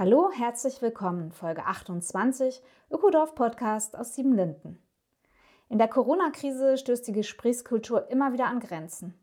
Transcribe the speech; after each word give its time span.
Hallo, 0.00 0.30
herzlich 0.32 0.80
willkommen, 0.80 1.30
Folge 1.30 1.66
28, 1.66 2.62
Ökodorf 2.90 3.34
Podcast 3.34 3.98
aus 3.98 4.14
Siebenlinden. 4.14 4.82
In 5.68 5.76
der 5.76 5.88
Corona-Krise 5.88 6.78
stößt 6.78 7.06
die 7.06 7.12
Gesprächskultur 7.12 8.10
immer 8.10 8.32
wieder 8.32 8.46
an 8.46 8.60
Grenzen. 8.60 9.14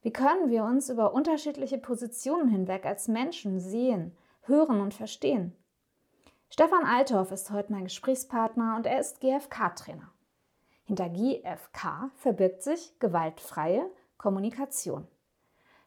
Wie 0.00 0.14
können 0.14 0.48
wir 0.48 0.64
uns 0.64 0.88
über 0.88 1.12
unterschiedliche 1.12 1.76
Positionen 1.76 2.48
hinweg 2.48 2.86
als 2.86 3.08
Menschen 3.08 3.60
sehen, 3.60 4.16
hören 4.44 4.80
und 4.80 4.94
verstehen? 4.94 5.54
Stefan 6.48 6.86
Althoff 6.86 7.30
ist 7.30 7.50
heute 7.50 7.72
mein 7.72 7.84
Gesprächspartner 7.84 8.76
und 8.76 8.86
er 8.86 9.00
ist 9.00 9.20
GFK-Trainer. 9.20 10.10
Hinter 10.84 11.10
GFK 11.10 12.10
verbirgt 12.14 12.62
sich 12.62 12.98
gewaltfreie 13.00 13.90
Kommunikation. 14.18 15.06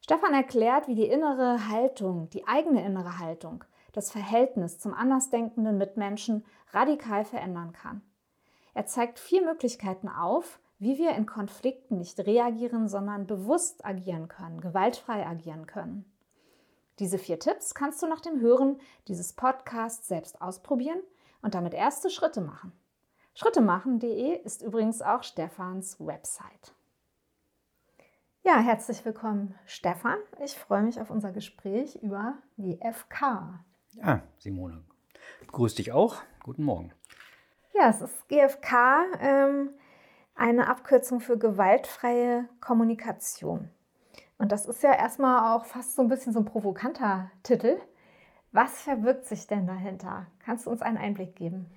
Stefan 0.01 0.33
erklärt, 0.33 0.87
wie 0.87 0.95
die 0.95 1.07
innere 1.07 1.67
Haltung, 1.69 2.29
die 2.29 2.47
eigene 2.47 2.85
innere 2.85 3.19
Haltung, 3.19 3.63
das 3.93 4.11
Verhältnis 4.11 4.79
zum 4.79 4.93
andersdenkenden 4.93 5.77
Mitmenschen 5.77 6.45
radikal 6.71 7.25
verändern 7.25 7.73
kann. 7.73 8.01
Er 8.73 8.85
zeigt 8.85 9.19
vier 9.19 9.43
Möglichkeiten 9.43 10.07
auf, 10.07 10.59
wie 10.77 10.97
wir 10.97 11.11
in 11.11 11.25
Konflikten 11.25 11.97
nicht 11.97 12.19
reagieren, 12.19 12.87
sondern 12.87 13.27
bewusst 13.27 13.83
agieren 13.85 14.29
können, 14.29 14.61
gewaltfrei 14.61 15.25
agieren 15.27 15.65
können. 15.67 16.05
Diese 16.99 17.17
vier 17.17 17.39
Tipps 17.39 17.75
kannst 17.75 18.01
du 18.01 18.07
nach 18.07 18.21
dem 18.21 18.39
Hören 18.39 18.79
dieses 19.07 19.33
Podcasts 19.33 20.07
selbst 20.07 20.41
ausprobieren 20.41 21.01
und 21.41 21.55
damit 21.55 21.73
erste 21.73 22.09
Schritte 22.09 22.41
machen. 22.41 22.71
Schrittemachen.de 23.35 24.41
ist 24.43 24.61
übrigens 24.61 25.01
auch 25.01 25.23
Stefans 25.23 25.99
Website. 25.99 26.73
Ja, 28.43 28.59
herzlich 28.59 29.03
willkommen, 29.03 29.53
Stefan. 29.65 30.17
Ich 30.43 30.55
freue 30.55 30.81
mich 30.81 30.99
auf 31.01 31.09
unser 31.09 31.33
Gespräch 31.33 31.97
über 32.01 32.37
die 32.55 32.79
FK. 32.81 33.59
Ja, 33.91 34.23
Simone. 34.37 34.81
Grüß 35.51 35.75
dich 35.75 35.91
auch. 35.91 36.15
Guten 36.43 36.63
Morgen. 36.63 36.93
Ja, 37.73 37.89
es 37.89 38.01
ist 38.01 38.29
GFK, 38.29 39.03
ähm, 39.19 39.71
eine 40.35 40.69
Abkürzung 40.69 41.19
für 41.19 41.37
gewaltfreie 41.37 42.47
Kommunikation. 42.61 43.69
Und 44.37 44.53
das 44.53 44.65
ist 44.65 44.83
ja 44.83 44.93
erstmal 44.93 45.53
auch 45.53 45.65
fast 45.65 45.95
so 45.95 46.01
ein 46.01 46.07
bisschen 46.07 46.31
so 46.31 46.39
ein 46.39 46.45
provokanter 46.45 47.29
Titel. 47.43 47.77
Was 48.53 48.83
verbirgt 48.83 49.25
sich 49.25 49.47
denn 49.47 49.67
dahinter? 49.67 50.27
Kannst 50.39 50.65
du 50.65 50.71
uns 50.71 50.81
einen 50.81 50.97
Einblick 50.97 51.35
geben? 51.35 51.69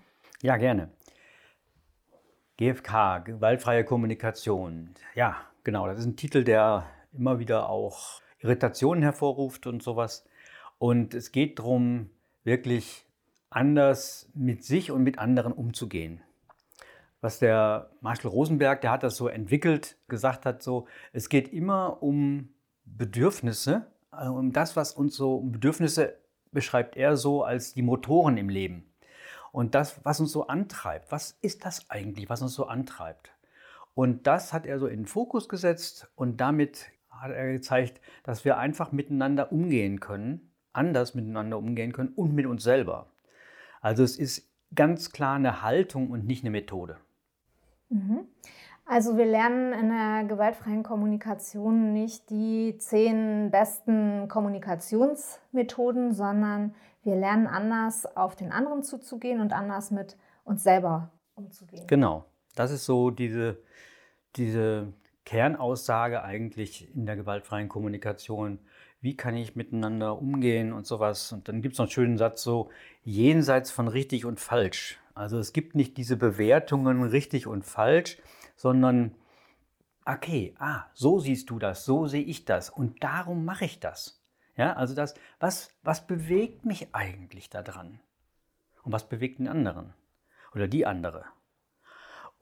Ja, 0.43 0.57
gerne. 0.57 0.91
GFK, 2.57 3.19
gewaltfreie 3.25 3.85
Kommunikation. 3.85 4.95
Ja, 5.15 5.37
genau, 5.65 5.87
das 5.87 6.01
ist 6.01 6.07
ein 6.07 6.17
Titel, 6.17 6.45
der 6.45 6.87
immer 7.13 7.39
wieder 7.39 7.69
auch 7.69 8.21
Irritationen 8.41 9.03
hervorruft 9.03 9.67
und 9.67 9.83
sowas. 9.83 10.25
Und 10.79 11.15
es 11.15 11.33
geht 11.33 11.59
darum, 11.59 12.11
wirklich 12.45 13.07
anders 13.51 14.29
mit 14.35 14.65
sich 14.65 14.91
und 14.91 15.03
mit 15.03 15.19
anderen 15.19 15.53
umzugehen. 15.53 16.23
Was 17.21 17.39
der 17.39 17.91
Marshall 18.01 18.31
Rosenberg, 18.31 18.81
der 18.81 18.91
hat 18.91 19.05
das 19.05 19.17
so 19.17 19.29
entwickelt, 19.29 19.97
gesagt 20.09 20.45
hat, 20.45 20.63
so, 20.63 20.87
es 21.13 21.29
geht 21.29 21.53
immer 21.53 22.03
um 22.03 22.49
Bedürfnisse, 22.85 23.87
also 24.11 24.35
um 24.35 24.53
das, 24.53 24.75
was 24.75 24.93
uns 24.93 25.15
so, 25.15 25.37
um 25.37 25.53
Bedürfnisse 25.53 26.19
beschreibt 26.51 26.97
er 26.97 27.17
so 27.17 27.45
als 27.45 27.75
die 27.75 27.83
Motoren 27.83 28.37
im 28.37 28.49
Leben. 28.49 28.93
Und 29.53 29.75
das, 29.75 30.05
was 30.05 30.19
uns 30.19 30.33
so 30.33 30.47
antreibt, 30.47 31.13
was 31.13 31.39
ist 31.43 31.65
das 31.65 31.89
eigentlich, 31.91 32.29
was 32.29 32.43
uns 32.43 32.55
so 32.55 32.67
antreibt? 32.67 33.31
Und 33.95 34.27
das 34.27 34.53
hat 34.53 34.67
er 34.67 34.79
so 34.79 34.87
in 34.87 35.01
den 35.01 35.07
Fokus 35.07 35.49
gesetzt 35.49 36.11
und 36.15 36.41
damit 36.41 36.91
hat 37.11 37.31
er 37.31 37.53
gezeigt, 37.53 38.01
dass 38.25 38.45
wir 38.45 38.59
einfach 38.59 38.91
miteinander 38.93 39.53
umgehen 39.53 40.01
können 40.01 40.53
anders 40.73 41.15
miteinander 41.15 41.59
umgehen 41.59 41.93
können 41.93 42.13
und 42.15 42.35
mit 42.35 42.47
uns 42.47 42.63
selber. 42.63 43.07
Also 43.81 44.03
es 44.03 44.17
ist 44.17 44.49
ganz 44.75 45.11
klar 45.11 45.37
eine 45.37 45.63
Haltung 45.63 46.11
und 46.11 46.27
nicht 46.27 46.43
eine 46.43 46.51
Methode. 46.51 46.97
Mhm. 47.89 48.27
Also 48.85 49.17
wir 49.17 49.27
lernen 49.27 49.73
in 49.73 49.89
der 49.91 50.25
gewaltfreien 50.25 50.83
Kommunikation 50.83 51.93
nicht 51.93 52.31
die 52.31 52.77
zehn 52.79 53.51
besten 53.51 54.29
Kommunikationsmethoden, 54.29 56.13
sondern 56.13 56.75
wir 57.03 57.15
lernen 57.17 57.47
anders 57.47 58.17
auf 58.17 58.37
den 58.37 58.51
anderen 58.51 58.83
zuzugehen 58.83 59.41
und 59.41 59.53
anders 59.53 59.91
mit 59.91 60.17
uns 60.45 60.63
selber 60.63 61.11
umzugehen. 61.35 61.87
Genau, 61.87 62.25
das 62.55 62.71
ist 62.71 62.85
so 62.85 63.11
diese, 63.11 63.59
diese 64.37 64.93
Kernaussage 65.25 66.23
eigentlich 66.23 66.95
in 66.95 67.07
der 67.07 67.17
gewaltfreien 67.17 67.69
Kommunikation 67.69 68.59
wie 69.03 69.17
kann 69.17 69.37
ich 69.37 69.57
miteinander 69.57 70.17
umgehen 70.17 70.73
und 70.73 70.87
sowas. 70.87 71.33
Und 71.33 71.49
dann 71.49 71.61
gibt 71.61 71.75
es 71.75 71.79
noch 71.79 71.87
einen 71.87 71.93
schönen 71.93 72.17
Satz 72.17 72.43
so, 72.43 72.71
jenseits 73.05 73.71
von 73.71 73.89
richtig 73.89 74.25
und 74.25 74.41
falsch. 74.41 74.99
Also 75.15 75.39
es 75.39 75.53
gibt 75.53 75.75
nicht 75.75 75.97
diese 75.99 76.17
Bewertungen 76.17 77.03
richtig 77.03 77.47
und 77.47 77.65
falsch, 77.65 78.17
sondern 78.57 79.15
okay, 80.07 80.55
ah, 80.59 80.85
so 80.95 81.19
siehst 81.19 81.51
du 81.51 81.59
das, 81.59 81.85
so 81.85 82.07
sehe 82.07 82.23
ich 82.23 82.45
das 82.45 82.71
und 82.71 83.03
darum 83.03 83.45
mache 83.45 83.67
ich 83.67 83.81
das. 83.81 84.21
Ja, 84.57 84.75
also 84.75 84.95
das, 84.95 85.15
was, 85.41 85.71
was 85.83 86.07
bewegt 86.07 86.65
mich 86.65 86.95
eigentlich 86.95 87.51
daran? 87.51 88.01
Und 88.85 88.93
was 88.93 89.09
bewegt 89.09 89.39
den 89.39 89.49
anderen? 89.49 89.95
Oder 90.55 90.69
die 90.69 90.87
andere? 90.87 91.25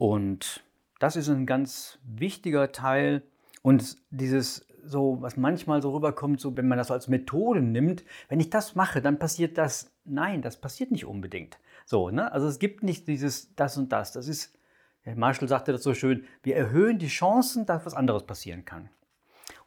Und 0.01 0.63
das 0.97 1.15
ist 1.15 1.29
ein 1.29 1.45
ganz 1.45 1.99
wichtiger 2.03 2.71
Teil. 2.71 3.21
Und 3.61 3.97
dieses 4.09 4.65
so, 4.83 5.21
was 5.21 5.37
manchmal 5.37 5.83
so 5.83 5.93
rüberkommt, 5.93 6.41
so 6.41 6.57
wenn 6.57 6.67
man 6.67 6.79
das 6.79 6.89
als 6.89 7.07
Methode 7.07 7.61
nimmt, 7.61 8.03
wenn 8.27 8.39
ich 8.39 8.49
das 8.49 8.73
mache, 8.73 9.03
dann 9.03 9.19
passiert 9.19 9.59
das. 9.59 9.91
Nein, 10.03 10.41
das 10.41 10.59
passiert 10.59 10.89
nicht 10.89 11.05
unbedingt. 11.05 11.59
So, 11.85 12.09
ne? 12.09 12.31
Also 12.31 12.47
es 12.47 12.57
gibt 12.57 12.81
nicht 12.81 13.07
dieses 13.07 13.53
das 13.53 13.77
und 13.77 13.91
das. 13.91 14.11
Das 14.11 14.27
ist, 14.27 14.57
Herr 15.01 15.15
Marshall 15.15 15.47
sagte 15.47 15.71
das 15.71 15.83
so 15.83 15.93
schön, 15.93 16.25
wir 16.41 16.55
erhöhen 16.55 16.97
die 16.97 17.05
Chancen, 17.05 17.67
dass 17.67 17.85
was 17.85 17.93
anderes 17.93 18.23
passieren 18.23 18.65
kann. 18.65 18.89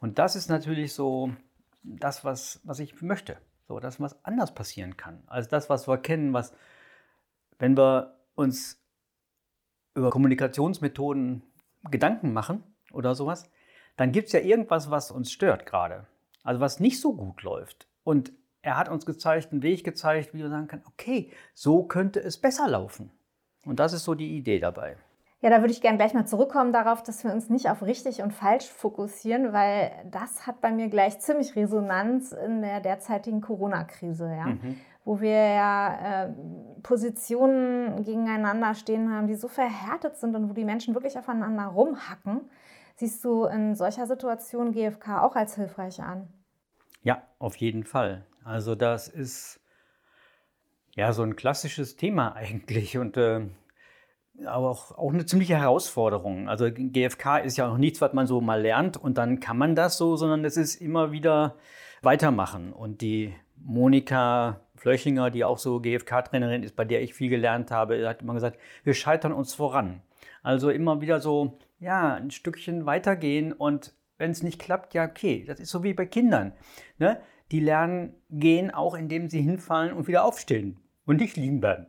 Und 0.00 0.18
das 0.18 0.34
ist 0.34 0.50
natürlich 0.50 0.94
so 0.94 1.30
das, 1.84 2.24
was, 2.24 2.58
was 2.64 2.80
ich 2.80 3.00
möchte. 3.02 3.36
So, 3.68 3.78
dass 3.78 4.00
was 4.00 4.24
anders 4.24 4.52
passieren 4.52 4.96
kann. 4.96 5.22
Also 5.28 5.48
das, 5.48 5.70
was 5.70 5.86
wir 5.86 5.98
kennen, 5.98 6.32
was, 6.32 6.52
wenn 7.60 7.76
wir 7.76 8.16
uns 8.34 8.83
über 9.94 10.10
Kommunikationsmethoden 10.10 11.42
Gedanken 11.90 12.32
machen 12.32 12.62
oder 12.92 13.14
sowas, 13.14 13.50
dann 13.96 14.12
gibt 14.12 14.26
es 14.26 14.32
ja 14.32 14.40
irgendwas, 14.40 14.90
was 14.90 15.10
uns 15.10 15.30
stört 15.30 15.66
gerade. 15.66 16.06
Also 16.42 16.60
was 16.60 16.80
nicht 16.80 17.00
so 17.00 17.14
gut 17.14 17.42
läuft. 17.42 17.86
Und 18.02 18.32
er 18.62 18.76
hat 18.76 18.88
uns 18.88 19.06
gezeigt, 19.06 19.52
einen 19.52 19.62
Weg 19.62 19.84
gezeigt, 19.84 20.34
wie 20.34 20.42
man 20.42 20.50
sagen 20.50 20.68
kann, 20.68 20.82
okay, 20.86 21.30
so 21.52 21.84
könnte 21.84 22.20
es 22.20 22.38
besser 22.38 22.68
laufen. 22.68 23.10
Und 23.64 23.80
das 23.80 23.92
ist 23.92 24.04
so 24.04 24.14
die 24.14 24.36
Idee 24.36 24.58
dabei. 24.58 24.96
Ja, 25.40 25.50
da 25.50 25.60
würde 25.60 25.72
ich 25.72 25.82
gerne 25.82 25.98
gleich 25.98 26.14
mal 26.14 26.26
zurückkommen 26.26 26.72
darauf, 26.72 27.02
dass 27.02 27.22
wir 27.22 27.30
uns 27.30 27.50
nicht 27.50 27.68
auf 27.68 27.82
richtig 27.82 28.22
und 28.22 28.32
falsch 28.32 28.66
fokussieren, 28.66 29.52
weil 29.52 29.92
das 30.10 30.46
hat 30.46 30.62
bei 30.62 30.72
mir 30.72 30.88
gleich 30.88 31.20
ziemlich 31.20 31.54
Resonanz 31.54 32.32
in 32.32 32.62
der 32.62 32.80
derzeitigen 32.80 33.42
Corona-Krise, 33.42 34.24
ja. 34.24 34.46
Mhm. 34.46 34.78
Wo 35.04 35.20
wir 35.20 35.30
ja 35.30 36.24
äh, 36.24 36.32
Positionen 36.82 38.04
gegeneinander 38.04 38.74
stehen 38.74 39.12
haben, 39.12 39.26
die 39.26 39.34
so 39.34 39.48
verhärtet 39.48 40.16
sind 40.16 40.34
und 40.34 40.48
wo 40.48 40.54
die 40.54 40.64
Menschen 40.64 40.94
wirklich 40.94 41.18
aufeinander 41.18 41.66
rumhacken 41.66 42.48
Siehst 42.96 43.24
du 43.24 43.44
in 43.46 43.74
solcher 43.74 44.06
Situation 44.06 44.72
GFK 44.72 45.22
auch 45.22 45.34
als 45.34 45.56
hilfreich 45.56 46.00
an? 46.00 46.28
Ja, 47.02 47.22
auf 47.38 47.56
jeden 47.56 47.84
Fall. 47.84 48.24
Also 48.44 48.76
das 48.76 49.08
ist 49.08 49.60
ja 50.94 51.12
so 51.12 51.22
ein 51.22 51.34
klassisches 51.34 51.96
Thema 51.96 52.32
eigentlich 52.36 52.96
und 52.96 53.16
äh, 53.16 53.48
aber 54.46 54.70
auch, 54.70 54.96
auch 54.96 55.12
eine 55.12 55.26
ziemliche 55.26 55.56
Herausforderung. 55.56 56.48
Also 56.48 56.66
GFK 56.70 57.38
ist 57.38 57.56
ja 57.56 57.68
auch 57.68 57.78
nichts, 57.78 58.00
was 58.00 58.12
man 58.12 58.26
so 58.26 58.40
mal 58.40 58.60
lernt 58.60 58.96
und 58.96 59.18
dann 59.18 59.40
kann 59.40 59.58
man 59.58 59.74
das 59.74 59.96
so, 59.96 60.16
sondern 60.16 60.44
es 60.44 60.56
ist 60.56 60.80
immer 60.80 61.12
wieder 61.12 61.56
weitermachen. 62.02 62.72
Und 62.72 63.00
die 63.00 63.34
Monika 63.56 64.60
Flöchinger, 64.76 65.30
die 65.30 65.44
auch 65.44 65.58
so 65.58 65.80
GFK-Trainerin 65.80 66.62
ist, 66.62 66.76
bei 66.76 66.84
der 66.84 67.02
ich 67.02 67.14
viel 67.14 67.30
gelernt 67.30 67.70
habe, 67.70 68.08
hat 68.08 68.22
immer 68.22 68.34
gesagt, 68.34 68.58
wir 68.82 68.94
scheitern 68.94 69.32
uns 69.32 69.54
voran. 69.54 70.02
Also 70.42 70.70
immer 70.70 71.00
wieder 71.00 71.20
so 71.20 71.58
ja, 71.78 72.14
ein 72.14 72.30
Stückchen 72.30 72.86
weitergehen 72.86 73.52
und 73.52 73.94
Wenn 74.16 74.30
es 74.30 74.42
nicht 74.42 74.60
klappt, 74.60 74.94
ja, 74.94 75.04
okay. 75.04 75.44
Das 75.46 75.58
ist 75.58 75.70
so 75.70 75.82
wie 75.82 75.92
bei 75.92 76.06
Kindern. 76.06 76.52
Ne? 76.98 77.20
Die 77.50 77.60
lernen 77.60 78.14
gehen 78.30 78.70
auch, 78.70 78.94
indem 78.94 79.28
sie 79.28 79.42
hinfallen 79.42 79.92
und 79.92 80.06
wieder 80.06 80.24
aufstehen 80.24 80.78
und 81.04 81.20
nicht 81.20 81.36
liegen 81.36 81.60
bleiben. 81.60 81.86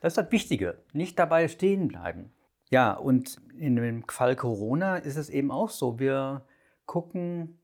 Das 0.00 0.12
ist 0.12 0.18
das 0.18 0.30
Wichtige. 0.30 0.78
Nicht 0.92 1.18
dabei 1.18 1.48
stehen 1.48 1.88
bleiben. 1.88 2.32
Ja, 2.70 2.92
und 2.92 3.38
in 3.58 3.76
dem 3.76 4.04
Fall 4.08 4.36
Corona 4.36 4.96
ist 4.96 5.16
es 5.16 5.28
eben 5.28 5.50
auch 5.50 5.70
so. 5.70 5.98
Wir 5.98 6.44
gucken, 6.86 7.58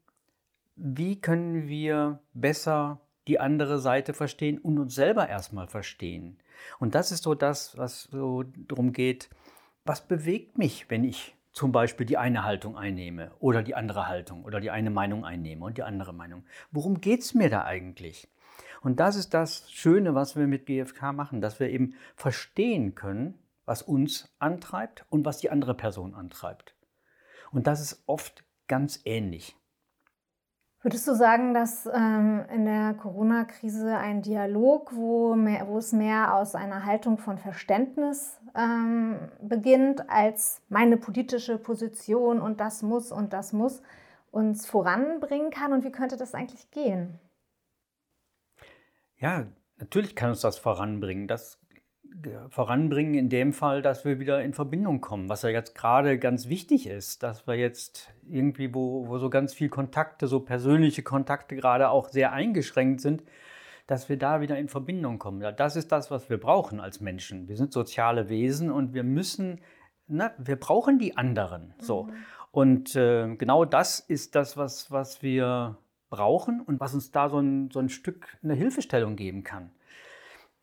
wie 0.75 1.21
können 1.21 1.69
wir 1.69 2.21
besser 2.35 3.01
die 3.29 3.39
andere 3.39 3.79
Seite 3.79 4.15
verstehen 4.15 4.59
und 4.59 4.79
uns 4.79 4.95
selber 4.95 5.29
erstmal 5.29 5.69
verstehen. 5.69 6.39
Und 6.79 6.95
das 6.95 7.13
ist 7.13 7.23
so 7.23 7.35
das, 7.35 7.77
was 7.79 8.05
so 8.05 8.43
darum 8.43 8.93
geht, 8.93 9.31
was 9.85 10.07
bewegt 10.07 10.59
mich, 10.59 10.91
wenn 10.91 11.05
ich 11.05 11.37
zum 11.53 11.73
Beispiel 11.73 12.07
die 12.07 12.19
eine 12.19 12.45
Haltung 12.45 12.77
einnehme 12.77 13.33
oder 13.39 13.63
die 13.63 13.75
andere 13.75 14.07
Haltung 14.07 14.45
oder 14.45 14.61
die 14.61 14.71
eine 14.71 14.91
Meinung 14.91 15.25
einnehme 15.25 15.65
und 15.65 15.77
die 15.77 15.83
andere 15.83 16.13
Meinung. 16.13 16.45
Worum 16.71 17.01
geht 17.01 17.21
es 17.21 17.35
mir 17.35 17.51
da 17.51 17.65
eigentlich? 17.65 18.29
Und 18.81 19.01
das 19.01 19.17
ist 19.17 19.35
das 19.35 19.71
Schöne, 19.71 20.15
was 20.15 20.37
wir 20.37 20.47
mit 20.47 20.67
GFK 20.67 21.13
machen, 21.13 21.41
dass 21.41 21.59
wir 21.59 21.69
eben 21.69 21.95
verstehen 22.15 22.95
können, 22.95 23.39
was 23.65 23.83
uns 23.83 24.35
antreibt 24.39 25.05
und 25.11 25.25
was 25.25 25.39
die 25.39 25.51
andere 25.51 25.75
Person 25.75 26.15
antreibt. 26.15 26.75
Und 27.51 27.67
das 27.67 27.81
ist 27.81 28.03
oft 28.07 28.45
ganz 28.69 29.01
ähnlich. 29.05 29.58
Würdest 30.81 31.09
du 31.09 31.15
sagen, 31.15 31.55
dass 31.55 31.87
ähm, 31.93 32.45
in 32.55 32.65
der 32.65 32.95
Corona-Krise 32.95 33.97
ein 33.97 34.23
Dialog, 34.23 34.95
wo, 34.95 35.35
mehr, 35.35 35.67
wo 35.67 35.79
es 35.79 35.93
mehr 35.93 36.37
aus 36.37 36.55
einer 36.55 36.85
Haltung 36.85 37.19
von 37.19 37.37
Verständnis 37.37 38.39
ähm, 38.55 39.19
beginnt, 39.43 40.09
als 40.09 40.63
meine 40.69 40.97
politische 40.97 41.59
Position 41.59 42.41
und 42.41 42.61
das 42.61 42.83
muss 42.83 43.11
und 43.11 43.33
das 43.33 43.53
muss, 43.53 43.83
uns 44.31 44.67
voranbringen 44.67 45.51
kann? 45.51 45.73
Und 45.73 45.85
wie 45.85 45.91
könnte 45.91 46.17
das 46.17 46.35
eigentlich 46.35 46.71
gehen? 46.71 47.19
Ja, 49.17 49.47
natürlich 49.79 50.15
kann 50.15 50.31
uns 50.31 50.43
das 50.43 50.59
voranbringen. 50.59 51.27
Das 51.27 51.59
voranbringen 52.51 53.15
in 53.15 53.29
dem 53.29 53.53
Fall, 53.53 53.83
dass 53.83 54.05
wir 54.05 54.19
wieder 54.19 54.43
in 54.43 54.53
Verbindung 54.53 55.01
kommen, 55.01 55.29
was 55.29 55.43
ja 55.43 55.51
jetzt 55.51 55.75
gerade 55.75 56.19
ganz 56.19 56.49
wichtig 56.49 56.87
ist, 56.87 57.23
dass 57.23 57.47
wir 57.47 57.55
jetzt 57.55 58.13
irgendwie, 58.29 58.75
wo, 58.75 59.07
wo 59.07 59.19
so 59.19 59.31
ganz 59.31 59.55
viel 59.55 59.69
Kontakte, 59.69 60.27
so 60.27 60.41
persönliche 60.41 61.03
Kontakte 61.03 61.57
gerade 61.57 61.91
auch 61.91 62.09
sehr 62.09 62.33
eingeschränkt 62.33 63.01
sind, 63.01 63.23
dass 63.87 64.09
wir 64.09 64.19
da 64.19 64.41
wieder 64.41 64.59
in 64.59 64.69
Verbindung 64.69 65.19
kommen. 65.19 65.41
Das 65.57 65.77
ist 65.77 65.93
das, 65.93 66.11
was 66.11 66.29
wir 66.29 66.39
brauchen 66.39 66.81
als 66.81 67.01
Menschen. 67.01 67.49
Wir 67.49 67.57
sind 67.57 67.73
soziale 67.73 68.29
Wesen 68.29 68.71
und 68.71 68.95
wir 68.95 69.05
müssen, 69.05 69.61
na, 70.07 70.33
wir 70.39 70.57
brauchen 70.57 70.99
die 70.99 71.17
anderen. 71.17 71.75
So. 71.79 72.05
Mhm. 72.05 72.13
Und 72.51 72.97
äh, 72.97 73.35
genau 73.37 73.65
das 73.65 74.01
ist 74.01 74.35
das, 74.35 74.57
was, 74.57 74.91
was 74.91 75.23
wir 75.23 75.79
brauchen 76.11 76.61
und 76.61 76.81
was 76.81 76.95
uns 76.95 77.11
da 77.11 77.29
so 77.29 77.39
ein, 77.39 77.71
so 77.71 77.79
ein 77.79 77.89
Stück 77.89 78.37
eine 78.43 78.55
Hilfestellung 78.55 79.17
geben 79.17 79.45
kann 79.45 79.71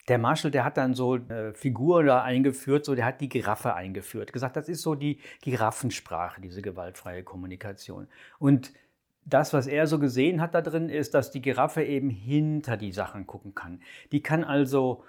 der 0.08 0.18
Marshall, 0.20 0.52
der 0.52 0.64
hat 0.64 0.78
dann 0.78 0.94
so 0.94 1.14
eine 1.14 1.54
Figur 1.54 2.04
da 2.04 2.22
eingeführt, 2.22 2.86
so 2.86 2.96
der 2.96 3.06
hat 3.06 3.22
die 3.22 3.30
Giraffe 3.30 3.74
eingeführt, 3.74 4.34
gesagt, 4.34 4.56
das 4.56 4.70
ist 4.70 4.82
so 4.82 4.96
die 4.96 5.20
Giraffensprache, 5.42 6.42
diese 6.42 6.62
gewaltfreie 6.62 7.24
Kommunikation. 7.24 8.08
Und 8.38 8.72
das, 9.26 9.54
was 9.54 9.66
er 9.66 9.88
so 9.88 9.98
gesehen 9.98 10.40
hat 10.40 10.54
da 10.54 10.62
drin, 10.62 10.90
ist, 10.90 11.16
dass 11.16 11.32
die 11.32 11.42
Giraffe 11.42 11.84
eben 11.84 12.10
hinter 12.10 12.78
die 12.78 12.92
Sachen 12.92 13.26
gucken 13.26 13.56
kann. 13.56 13.82
Die 14.12 14.22
kann 14.22 14.44
also 14.44 15.04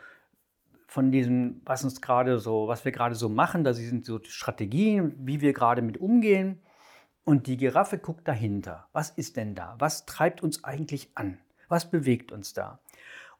von 0.86 1.12
diesem, 1.12 1.60
was 1.66 1.84
uns 1.84 2.00
gerade 2.00 2.38
so, 2.38 2.68
was 2.68 2.84
wir 2.86 2.92
gerade 2.92 3.14
so 3.14 3.28
machen, 3.28 3.64
da 3.64 3.74
sind 3.74 4.06
so 4.06 4.20
Strategien, 4.24 5.14
wie 5.18 5.42
wir 5.42 5.52
gerade 5.52 5.82
mit 5.82 5.98
umgehen. 5.98 6.62
Und 7.24 7.48
die 7.48 7.56
Giraffe 7.58 7.98
guckt 7.98 8.26
dahinter. 8.26 8.88
Was 8.92 9.10
ist 9.10 9.36
denn 9.36 9.54
da? 9.54 9.74
Was 9.78 10.06
treibt 10.06 10.42
uns 10.42 10.64
eigentlich 10.64 11.10
an? 11.14 11.38
Was 11.68 11.90
bewegt 11.90 12.32
uns 12.32 12.54
da? 12.54 12.78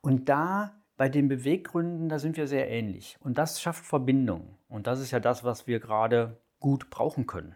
Und 0.01 0.29
da 0.29 0.75
bei 0.97 1.09
den 1.09 1.29
Beweggründen, 1.29 2.09
da 2.09 2.19
sind 2.19 2.37
wir 2.37 2.47
sehr 2.47 2.71
ähnlich. 2.71 3.17
Und 3.21 3.39
das 3.39 3.61
schafft 3.61 3.85
Verbindung. 3.85 4.57
Und 4.69 4.87
das 4.87 5.01
ist 5.01 5.11
ja 5.11 5.21
das, 5.21 5.45
was 5.45 5.67
wir 5.67 5.81
gerade 5.81 6.39
gut 6.59 6.91
brauchen 6.91 7.27
können. 7.27 7.55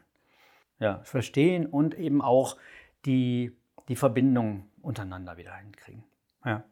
Ja, 0.79 1.01
verstehen 1.05 1.67
und 1.67 1.95
eben 1.99 2.23
auch 2.23 2.57
die, 3.05 3.57
die 3.89 3.97
Verbindung 3.97 4.65
untereinander 4.83 5.37
wieder 5.37 5.55
hinkriegen. 5.55 6.05
Ja. 6.45 6.65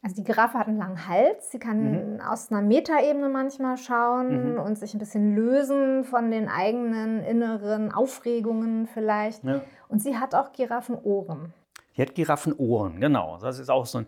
Also 0.00 0.14
die 0.14 0.24
Giraffe 0.24 0.56
hat 0.58 0.68
einen 0.68 0.78
langen 0.78 1.08
Hals, 1.08 1.50
sie 1.50 1.58
kann 1.58 2.14
mhm. 2.14 2.20
aus 2.20 2.52
einer 2.52 2.62
Metaebene 2.62 3.28
manchmal 3.28 3.76
schauen 3.76 4.52
mhm. 4.52 4.60
und 4.60 4.78
sich 4.78 4.94
ein 4.94 5.00
bisschen 5.00 5.34
lösen 5.34 6.04
von 6.04 6.30
den 6.30 6.48
eigenen 6.48 7.20
inneren 7.24 7.90
Aufregungen 7.90 8.86
vielleicht. 8.86 9.42
Ja. 9.42 9.60
Und 9.88 10.00
sie 10.00 10.16
hat 10.16 10.36
auch 10.36 10.52
Giraffenohren. 10.52 11.52
Sie 11.96 12.02
hat 12.02 12.14
Giraffenohren, 12.14 13.00
genau. 13.00 13.38
Das 13.38 13.58
ist 13.58 13.70
auch 13.70 13.86
so 13.86 13.98
ein 13.98 14.06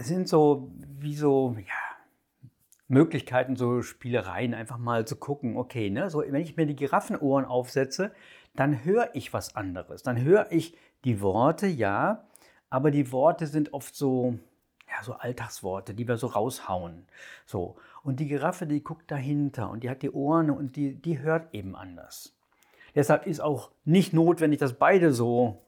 es 0.00 0.08
sind 0.08 0.28
so 0.28 0.70
wie 0.98 1.14
so 1.14 1.56
ja, 1.58 1.74
Möglichkeiten, 2.88 3.54
so 3.54 3.82
Spielereien, 3.82 4.54
einfach 4.54 4.78
mal 4.78 5.06
zu 5.06 5.16
gucken, 5.16 5.58
okay, 5.58 5.90
ne, 5.90 6.08
so, 6.08 6.20
wenn 6.20 6.40
ich 6.40 6.56
mir 6.56 6.66
die 6.66 6.74
Giraffenohren 6.74 7.44
aufsetze, 7.44 8.10
dann 8.56 8.82
höre 8.82 9.10
ich 9.14 9.34
was 9.34 9.56
anderes. 9.56 10.02
Dann 10.02 10.20
höre 10.20 10.50
ich 10.50 10.74
die 11.04 11.20
Worte, 11.20 11.66
ja, 11.66 12.24
aber 12.70 12.90
die 12.90 13.12
Worte 13.12 13.46
sind 13.46 13.74
oft 13.74 13.94
so, 13.94 14.38
ja, 14.88 15.02
so 15.02 15.12
Alltagsworte, 15.12 15.92
die 15.92 16.08
wir 16.08 16.16
so 16.16 16.28
raushauen. 16.28 17.06
So. 17.44 17.76
Und 18.02 18.20
die 18.20 18.26
Giraffe, 18.26 18.66
die 18.66 18.82
guckt 18.82 19.10
dahinter 19.10 19.70
und 19.70 19.84
die 19.84 19.90
hat 19.90 20.00
die 20.00 20.10
Ohren 20.10 20.50
und 20.50 20.76
die, 20.76 20.94
die 20.94 21.18
hört 21.18 21.54
eben 21.54 21.76
anders. 21.76 22.34
Deshalb 22.94 23.26
ist 23.26 23.40
auch 23.40 23.70
nicht 23.84 24.14
notwendig, 24.14 24.60
dass 24.60 24.72
beide 24.72 25.12
so 25.12 25.62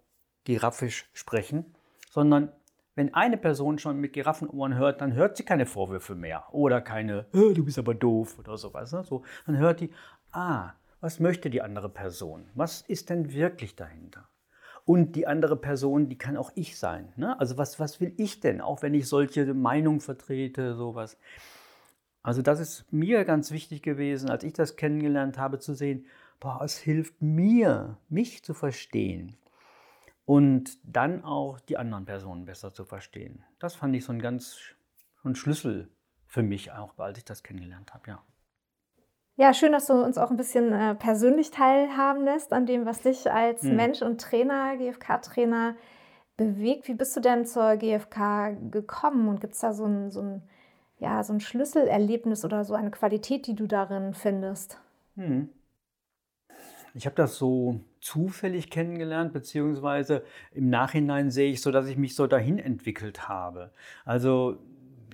giraffisch 0.45 1.11
sprechen, 1.13 1.67
sondern 2.11 2.51
wenn 2.95 3.15
eine 3.15 3.37
Person 3.37 3.79
schon 3.79 3.99
mit 3.99 4.13
Giraffenohren 4.13 4.77
hört, 4.77 5.01
dann 5.01 5.15
hört 5.15 5.37
sie 5.37 5.45
keine 5.45 5.67
Vorwürfe 5.67 6.15
mehr 6.15 6.45
oder 6.53 6.81
keine, 6.81 7.27
du 7.33 7.65
bist 7.65 7.79
aber 7.79 7.95
doof 7.95 8.39
oder 8.39 8.57
sowas. 8.59 8.93
Ne? 8.93 9.03
So, 9.05 9.23
dann 9.47 9.57
hört 9.57 9.81
die, 9.81 9.91
ah, 10.33 10.73
was 11.01 11.19
möchte 11.19 11.51
die 11.51 11.63
andere 11.63 11.89
Person? 11.89 12.51
Was 12.55 12.83
ist 12.83 13.11
denn 13.11 13.33
wirklich 13.33 13.77
dahinter? 13.77 14.29
Und 14.85 15.17
die 15.17 15.27
andere 15.27 15.57
Person, 15.57 16.09
die 16.09 16.19
kann 16.19 16.37
auch 16.37 16.53
ich 16.55 16.79
sein. 16.79 17.13
Ne? 17.17 17.39
Also 17.41 17.57
was, 17.57 17.79
was 17.81 18.01
will 18.01 18.13
ich 18.17 18.41
denn, 18.41 18.61
auch 18.61 18.83
wenn 18.83 18.95
ich 18.95 19.09
solche 19.09 19.55
Meinungen 19.55 20.01
vertrete, 20.01 20.75
sowas. 20.75 21.19
Also 22.23 22.43
das 22.43 22.61
ist 22.61 22.93
mir 22.93 23.25
ganz 23.25 23.51
wichtig 23.53 23.83
gewesen, 23.83 24.29
als 24.29 24.45
ich 24.45 24.53
das 24.53 24.77
kennengelernt 24.77 25.39
habe, 25.39 25.59
zu 25.59 25.75
sehen, 25.75 26.07
boah, 26.41 26.61
es 26.63 26.79
hilft 26.79 27.23
mir, 27.23 27.97
mich 28.09 28.45
zu 28.45 28.55
verstehen 28.55 29.37
und 30.25 30.79
dann 30.85 31.25
auch 31.25 31.61
die 31.61 31.77
anderen 31.77 32.05
Personen 32.05 32.45
besser 32.45 32.73
zu 32.73 32.85
verstehen. 32.85 33.45
Das 33.59 33.75
fand 33.75 33.95
ich 33.97 34.05
so 34.05 34.13
ein 34.13 34.21
ganz 34.21 34.59
so 35.23 35.29
ein 35.29 35.35
Schlüssel 35.35 35.89
für 36.27 36.43
mich 36.43 36.73
auch, 36.73 36.99
als 36.99 37.19
ich 37.19 37.25
das 37.25 37.43
kennengelernt 37.43 37.95
habe, 37.95 38.11
ja. 38.11 38.23
Ja, 39.37 39.55
schön, 39.55 39.73
dass 39.73 39.87
du 39.87 39.95
uns 39.95 40.19
auch 40.19 40.31
ein 40.31 40.37
bisschen 40.37 40.73
äh, 40.73 40.95
persönlich 40.95 41.51
teilhaben 41.51 42.25
lässt 42.25 42.53
an 42.53 42.67
dem, 42.67 42.85
was 42.85 43.01
dich 43.01 43.31
als 43.31 43.63
hm. 43.63 43.77
Mensch 43.77 44.03
und 44.03 44.21
Trainer, 44.21 44.77
GFK-Trainer 44.77 45.75
bewegt. 46.37 46.87
Wie 46.87 46.95
bist 46.95 47.17
du 47.17 47.21
denn 47.21 47.47
zur 47.47 47.77
GFK 47.77 48.57
gekommen 48.71 49.29
und 49.29 49.41
gibt 49.41 49.55
es 49.55 49.61
da 49.61 49.73
so 49.73 49.87
ein, 49.87 50.11
so, 50.11 50.21
ein, 50.21 50.43
ja, 50.99 51.23
so 51.23 51.33
ein 51.33 51.41
Schlüsselerlebnis 51.41 52.45
oder 52.45 52.65
so 52.65 52.75
eine 52.75 52.91
Qualität, 52.91 53.47
die 53.47 53.55
du 53.55 53.67
darin 53.67 54.13
findest? 54.13 54.79
Hm. 55.17 55.49
Ich 56.95 57.07
habe 57.07 57.17
das 57.17 57.37
so 57.37 57.81
zufällig 58.03 58.69
kennengelernt, 58.69 59.33
beziehungsweise 59.33 60.25
im 60.53 60.69
Nachhinein 60.69 61.31
sehe 61.31 61.53
ich 61.53 61.63
so, 61.63 61.71
dass 61.71 61.87
ich 61.87 61.97
mich 61.97 62.15
so 62.15 62.27
dahin 62.27 62.59
entwickelt 62.59 63.29
habe. 63.29 63.71
Also 64.05 64.59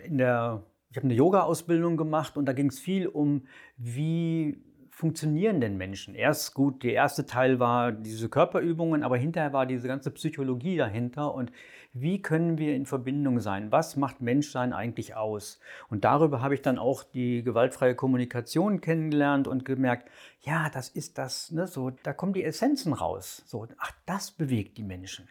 in 0.02 0.18
der, 0.18 0.62
ich 0.90 0.96
habe 0.96 1.04
eine 1.04 1.14
Yoga-Ausbildung 1.14 1.96
gemacht 1.96 2.36
und 2.36 2.46
da 2.46 2.54
ging 2.54 2.68
es 2.68 2.80
viel 2.80 3.06
um, 3.06 3.46
wie 3.76 4.58
funktionieren 4.90 5.60
denn 5.60 5.76
Menschen? 5.76 6.14
Erst 6.14 6.54
gut, 6.54 6.82
der 6.82 6.94
erste 6.94 7.26
Teil 7.26 7.60
war 7.60 7.92
diese 7.92 8.28
Körperübungen, 8.28 9.04
aber 9.04 9.16
hinterher 9.16 9.52
war 9.52 9.66
diese 9.66 9.86
ganze 9.86 10.10
Psychologie 10.10 10.76
dahinter 10.76 11.34
und 11.34 11.52
wie 11.92 12.20
können 12.22 12.58
wir 12.58 12.74
in 12.74 12.86
Verbindung 12.86 13.40
sein? 13.40 13.72
Was 13.72 13.96
macht 13.96 14.20
Menschsein 14.20 14.72
eigentlich 14.72 15.16
aus? 15.16 15.58
Und 15.88 16.04
darüber 16.04 16.42
habe 16.42 16.54
ich 16.54 16.62
dann 16.62 16.78
auch 16.78 17.02
die 17.02 17.42
gewaltfreie 17.42 17.94
Kommunikation 17.94 18.80
kennengelernt 18.80 19.48
und 19.48 19.64
gemerkt, 19.64 20.10
ja, 20.40 20.68
das 20.70 20.88
ist 20.88 21.18
das, 21.18 21.50
ne, 21.50 21.66
so, 21.66 21.90
da 21.90 22.12
kommen 22.12 22.34
die 22.34 22.44
Essenzen 22.44 22.92
raus. 22.92 23.42
So, 23.46 23.66
ach, 23.78 23.92
das 24.06 24.30
bewegt 24.30 24.76
die 24.78 24.84
Menschen. 24.84 25.28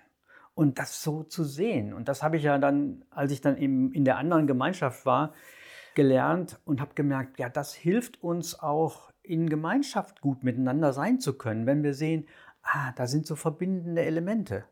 Und 0.56 0.80
das 0.80 1.04
so 1.04 1.24
zu 1.24 1.44
sehen. 1.44 1.94
Und 1.94 2.08
das 2.08 2.24
habe 2.24 2.38
ich 2.38 2.44
ja 2.44 2.58
dann, 2.58 3.06
als 3.12 3.32
ich 3.32 3.42
dann 3.42 3.58
eben 3.58 3.92
in 3.94 4.06
der 4.06 4.18
anderen 4.18 4.48
Gemeinschaft 4.48 5.06
war, 5.06 5.34
gelernt 5.94 6.60
und 6.66 6.82
habe 6.82 6.96
gemerkt, 6.96 7.40
ja, 7.40 7.50
das 7.50 7.74
hilft 7.74 8.24
uns 8.24 8.60
auch 8.60 9.12
in 9.22 9.50
Gemeinschaft 9.50 10.22
gut 10.22 10.44
miteinander 10.44 10.94
sein 10.94 11.20
zu 11.20 11.38
können, 11.38 11.66
wenn 11.66 11.84
wir 11.84 11.94
sehen, 11.94 12.28
ah, 12.64 12.92
da 12.96 13.08
sind 13.08 13.28
so 13.28 13.36
verbindende 13.36 14.04
Elemente. 14.04 14.66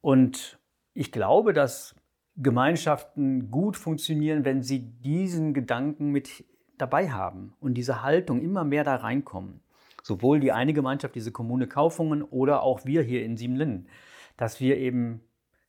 Und 0.00 0.59
ich 1.00 1.12
glaube, 1.12 1.54
dass 1.54 1.94
Gemeinschaften 2.36 3.50
gut 3.50 3.78
funktionieren, 3.78 4.44
wenn 4.44 4.62
sie 4.62 4.80
diesen 4.80 5.54
Gedanken 5.54 6.10
mit 6.10 6.44
dabei 6.76 7.10
haben 7.10 7.54
und 7.58 7.72
diese 7.72 8.02
Haltung 8.02 8.42
immer 8.42 8.64
mehr 8.64 8.84
da 8.84 8.96
reinkommen. 8.96 9.62
Sowohl 10.02 10.40
die 10.40 10.52
eine 10.52 10.74
Gemeinschaft, 10.74 11.14
diese 11.14 11.32
Kommune 11.32 11.66
Kaufungen 11.66 12.22
oder 12.22 12.62
auch 12.62 12.84
wir 12.84 13.00
hier 13.00 13.24
in 13.24 13.38
Siebenlinden, 13.38 13.88
dass 14.36 14.60
wir 14.60 14.76
eben 14.76 15.22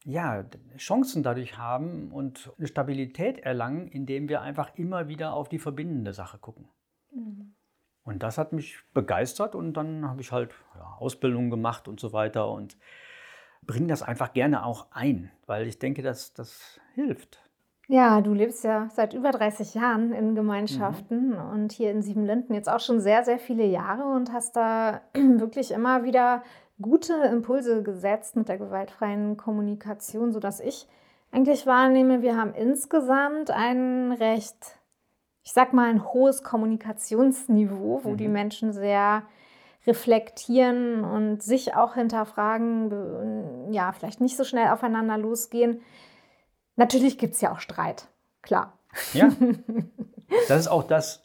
ja, 0.04 0.44
Chancen 0.76 1.24
dadurch 1.24 1.58
haben 1.58 2.12
und 2.12 2.52
eine 2.58 2.68
Stabilität 2.68 3.40
erlangen, 3.40 3.88
indem 3.88 4.28
wir 4.28 4.42
einfach 4.42 4.76
immer 4.76 5.08
wieder 5.08 5.32
auf 5.32 5.48
die 5.48 5.60
verbindende 5.60 6.12
Sache 6.12 6.40
gucken. 6.40 6.68
Mhm. 7.16 7.54
Und 8.04 8.22
das 8.22 8.38
hat 8.38 8.52
mich 8.52 8.80
begeistert 8.94 9.56
und 9.56 9.76
dann 9.76 10.10
habe 10.10 10.20
ich 10.20 10.34
halt 10.34 10.52
ja, 10.76 10.98
Ausbildung 11.00 11.50
gemacht 11.50 11.88
und 11.88 12.02
so 12.02 12.12
weiter 12.12 12.52
und 12.52 12.76
bringe 13.66 13.88
das 13.88 14.04
einfach 14.04 14.34
gerne 14.34 14.66
auch 14.66 14.88
ein, 14.92 15.32
weil 15.46 15.68
ich 15.68 15.80
denke, 15.80 16.02
dass 16.02 16.34
das 16.34 16.80
hilft. 16.96 17.40
Ja, 17.88 18.22
du 18.22 18.34
lebst 18.34 18.64
ja 18.64 18.88
seit 18.94 19.14
über 19.14 19.32
30 19.32 19.74
Jahren 19.74 20.14
in 20.14 20.34
Gemeinschaften 20.34 21.32
mhm. 21.32 21.52
und 21.52 21.72
hier 21.74 21.92
in 21.92 22.02
Siebenlinden 22.02 22.56
jetzt 22.56 22.70
auch 22.70 22.80
schon 22.80 23.02
sehr, 23.02 23.26
sehr 23.26 23.38
viele 23.38 23.66
Jahre 23.66 24.06
und 24.06 24.32
hast 24.32 24.56
da 24.56 25.02
wirklich 25.14 25.72
immer 25.72 26.04
wieder 26.04 26.44
gute 26.82 27.14
Impulse 27.14 27.84
gesetzt 27.84 28.36
mit 28.36 28.48
der 28.48 28.58
gewaltfreien 28.58 29.38
Kommunikation, 29.38 30.32
sodass 30.32 30.60
ich 30.60 30.88
eigentlich 31.32 31.66
wahrnehme, 31.66 32.22
wir 32.22 32.38
haben 32.38 32.54
insgesamt 32.54 33.52
ein 33.52 34.12
recht, 34.14 34.80
ich 35.44 35.54
sag 35.54 35.74
mal, 35.74 35.90
ein 35.90 36.14
hohes 36.14 36.44
Kommunikationsniveau, 36.44 38.02
wo 38.04 38.12
mhm. 38.12 38.18
die 38.18 38.28
Menschen 38.28 38.74
sehr 38.74 39.24
reflektieren 39.88 41.04
und 41.04 41.42
sich 41.42 41.76
auch 41.76 41.96
hinterfragen, 41.96 43.72
ja, 43.72 43.92
vielleicht 43.94 44.22
nicht 44.22 44.38
so 44.38 44.44
schnell 44.44 44.70
aufeinander 44.70 45.18
losgehen. 45.18 45.82
Natürlich 46.76 47.18
gibt 47.18 47.36
es 47.36 47.42
ja 47.42 47.52
auch 47.52 47.60
Streit, 47.60 48.08
klar. 48.42 48.78
Ja, 49.14 49.32
das 50.48 50.62
ist 50.62 50.68
auch 50.68 50.84
das, 50.84 51.24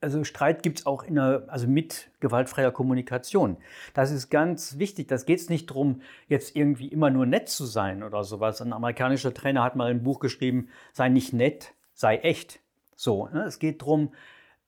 also 0.00 0.24
Streit 0.24 0.62
gibt 0.62 0.80
es 0.80 0.86
auch 0.86 1.02
in 1.02 1.18
einer, 1.18 1.42
also 1.48 1.66
mit 1.66 2.10
gewaltfreier 2.20 2.70
Kommunikation. 2.70 3.56
Das 3.94 4.10
ist 4.10 4.30
ganz 4.30 4.78
wichtig. 4.78 5.08
Das 5.08 5.26
geht 5.26 5.40
es 5.40 5.48
nicht 5.48 5.70
darum, 5.70 6.02
jetzt 6.28 6.54
irgendwie 6.54 6.88
immer 6.88 7.10
nur 7.10 7.26
nett 7.26 7.48
zu 7.48 7.64
sein 7.66 8.02
oder 8.02 8.24
sowas. 8.24 8.60
Ein 8.60 8.72
amerikanischer 8.72 9.34
Trainer 9.34 9.62
hat 9.62 9.76
mal 9.76 9.90
ein 9.90 10.02
Buch 10.02 10.20
geschrieben, 10.20 10.68
sei 10.92 11.08
nicht 11.08 11.32
nett, 11.32 11.74
sei 11.94 12.18
echt. 12.18 12.60
So, 12.94 13.28
ne? 13.28 13.44
es 13.44 13.58
geht 13.58 13.82
darum, 13.82 14.12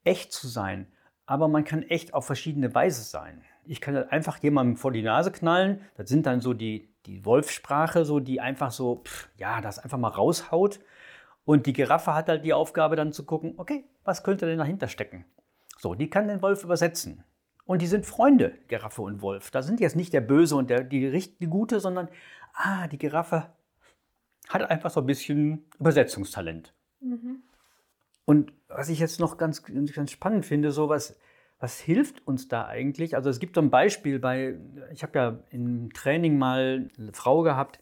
echt 0.05 0.33
zu 0.33 0.49
sein. 0.49 0.87
Aber 1.31 1.47
man 1.47 1.63
kann 1.63 1.85
echt 1.85 2.13
auf 2.13 2.27
verschiedene 2.27 2.75
Weise 2.75 3.03
sein. 3.03 3.45
Ich 3.65 3.81
kann 3.81 3.95
halt 3.95 4.11
einfach 4.11 4.39
jemandem 4.39 4.77
vor 4.77 4.91
die 4.91 5.03
Nase 5.03 5.31
knallen. 5.31 5.81
Das 5.97 6.09
sind 6.09 6.27
dann 6.27 6.41
so 6.41 6.55
die, 6.55 6.89
die 7.07 7.25
Wolfsprache, 7.25 8.05
so, 8.05 8.19
die 8.19 8.41
einfach 8.41 8.73
so, 8.73 9.03
pff, 9.05 9.29
ja, 9.37 9.61
das 9.61 9.79
einfach 9.79 9.97
mal 9.97 10.09
raushaut. 10.09 10.81
Und 11.45 11.67
die 11.67 11.73
Giraffe 11.73 12.17
hat 12.17 12.29
halt 12.29 12.45
die 12.45 12.53
Aufgabe 12.53 12.97
dann 12.97 13.13
zu 13.13 13.25
gucken, 13.25 13.55
okay, 13.59 13.85
was 14.03 14.25
könnte 14.25 14.47
denn 14.47 14.59
dahinter 14.59 14.89
stecken? 14.89 15.25
So, 15.79 15.95
die 15.95 16.11
kann 16.11 16.27
den 16.27 16.43
Wolf 16.43 16.65
übersetzen. 16.65 17.23
Und 17.65 17.81
die 17.81 17.87
sind 17.87 18.07
Freunde, 18.07 18.59
Giraffe 18.67 19.03
und 19.03 19.23
Wolf. 19.23 19.53
Da 19.53 19.63
sind 19.63 19.79
jetzt 19.79 19.95
nicht 19.95 20.13
der 20.13 20.23
Böse 20.23 20.57
und 20.57 20.69
der, 20.69 20.83
die, 20.83 21.13
die 21.13 21.47
Gute, 21.47 21.79
sondern, 21.79 22.09
ah, 22.55 22.89
die 22.89 22.99
Giraffe 22.99 23.47
hat 24.49 24.69
einfach 24.69 24.91
so 24.91 24.99
ein 24.99 25.07
bisschen 25.07 25.65
Übersetzungstalent. 25.79 26.75
Mhm. 27.01 27.45
Und 28.31 28.53
was 28.69 28.89
ich 28.91 29.01
jetzt 29.01 29.19
noch 29.19 29.39
ganz, 29.39 29.65
ganz 29.65 30.13
spannend 30.13 30.47
finde, 30.47 30.71
so 30.71 30.89
was, 30.89 31.19
was 31.59 31.81
hilft 31.81 32.25
uns 32.29 32.47
da 32.47 32.65
eigentlich? 32.65 33.17
Also 33.17 33.29
es 33.29 33.41
gibt 33.41 33.57
so 33.57 33.61
ein 33.61 33.71
Beispiel 33.71 34.21
bei, 34.21 34.55
ich 34.93 35.03
habe 35.03 35.19
ja 35.19 35.39
im 35.51 35.93
Training 35.93 36.39
mal 36.39 36.89
eine 36.97 37.13
Frau 37.13 37.43
gehabt, 37.43 37.81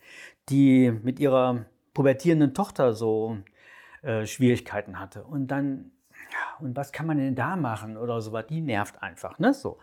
die 0.48 0.90
mit 0.90 1.20
ihrer 1.20 1.66
pubertierenden 1.92 2.54
Tochter 2.54 2.94
so 2.94 3.36
äh, 4.00 4.24
Schwierigkeiten 4.24 4.98
hatte. 4.98 5.22
Und 5.22 5.48
dann, 5.48 5.90
ja, 6.32 6.64
und 6.64 6.74
was 6.74 6.92
kann 6.92 7.06
man 7.06 7.18
denn 7.18 7.34
da 7.34 7.54
machen 7.56 7.98
oder 7.98 8.22
so 8.22 8.32
was? 8.32 8.46
Die 8.46 8.62
nervt 8.62 9.02
einfach, 9.02 9.38
ne? 9.38 9.52
So. 9.52 9.76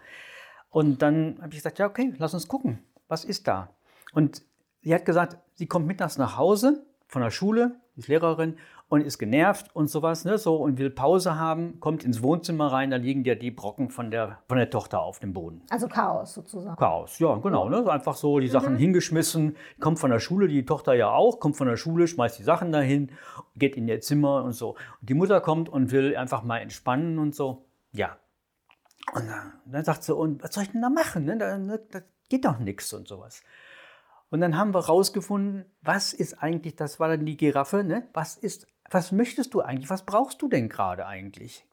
Und 0.72 1.04
dann 1.04 1.38
habe 1.44 1.50
ich 1.50 1.60
gesagt, 1.60 1.78
ja, 1.78 1.86
okay, 1.86 2.12
lass 2.18 2.34
uns 2.34 2.48
gucken. 2.48 2.80
Was 3.08 3.24
ist 3.24 3.48
da? 3.48 3.70
Und 4.14 4.42
sie 4.82 4.96
hat 4.96 5.06
gesagt, 5.06 5.38
sie 5.54 5.68
kommt 5.68 5.86
mittags 5.86 6.18
nach 6.18 6.40
Hause 6.40 6.88
von 7.08 7.22
der 7.22 7.32
Schule, 7.32 7.80
die 7.96 8.02
ist 8.02 8.08
Lehrerin, 8.08 8.58
und 8.88 9.02
ist 9.02 9.18
genervt 9.18 9.76
und 9.76 9.90
sowas, 9.90 10.26
ne, 10.26 10.38
so 10.38 10.58
und 10.58 10.78
will 10.78 10.92
Pause 10.92 11.38
haben, 11.38 11.80
kommt 11.80 12.04
ins 12.04 12.22
Wohnzimmer 12.22 12.72
rein, 12.72 12.92
da 12.92 12.98
liegen 12.98 13.24
ja 13.24 13.34
die 13.34 13.50
Brocken 13.50 13.90
von 13.90 14.12
der, 14.12 14.40
von 14.48 14.58
der 14.58 14.70
Tochter 14.70 15.02
auf 15.02 15.20
dem 15.20 15.34
Boden. 15.34 15.64
Also 15.70 15.88
Chaos 15.88 16.36
sozusagen. 16.36 16.76
Chaos, 16.78 17.18
ja, 17.20 17.36
genau, 17.38 17.68
ne, 17.68 17.90
einfach 17.90 18.16
so 18.16 18.40
die 18.40 18.48
Sachen 18.48 18.74
mhm. 18.74 18.78
hingeschmissen, 18.78 19.56
kommt 19.80 20.00
von 20.00 20.12
der 20.12 20.20
Schule, 20.20 20.48
die 20.48 20.66
Tochter 20.66 20.94
ja 20.94 21.10
auch, 21.10 21.40
kommt 21.40 21.58
von 21.58 21.68
der 21.68 21.78
Schule, 21.78 22.08
schmeißt 22.08 22.38
die 22.38 22.44
Sachen 22.44 22.72
dahin, 22.72 23.12
geht 23.56 23.76
in 23.76 23.88
ihr 23.88 24.02
Zimmer 24.02 24.44
und 24.44 24.54
so. 24.54 24.72
Und 25.02 25.10
die 25.10 25.16
Mutter 25.16 25.42
kommt 25.42 25.68
und 25.68 25.92
will 25.92 26.16
einfach 26.16 26.44
mal 26.44 26.60
entspannen 26.60 27.18
und 27.18 27.34
so. 27.34 27.66
Ja. 27.92 28.18
Und 29.14 29.28
dann, 29.28 29.54
dann 29.66 29.84
sagt 29.84 30.04
sie, 30.04 30.14
und 30.14 30.44
was 30.44 30.54
soll 30.54 30.64
ich 30.64 30.72
denn 30.72 30.82
da 30.82 30.90
machen? 30.90 31.26
Ne? 31.26 31.38
Da, 31.38 31.58
ne, 31.58 31.80
da 31.92 32.02
geht 32.30 32.46
doch 32.46 32.60
nichts 32.60 32.94
und 32.94 33.08
sowas. 33.08 33.42
Und 34.36 34.42
dann 34.42 34.58
haben 34.58 34.74
wir 34.74 34.82
rausgefunden, 34.82 35.64
was 35.82 36.12
ist 36.12 36.34
eigentlich, 36.44 36.76
das 36.76 37.00
war 37.00 37.08
dann 37.08 37.26
die 37.26 37.38
Giraffe, 37.38 37.86
ne? 37.86 38.06
was 38.12 38.36
ist 38.36 38.68
was 38.92 39.14
möchtest 39.14 39.54
du 39.54 39.62
eigentlich? 39.62 39.90
Was 39.90 40.06
brauchst 40.06 40.42
du 40.42 40.50
denn 40.50 40.68
gerade 40.68 41.08
eigentlich? 41.08 41.66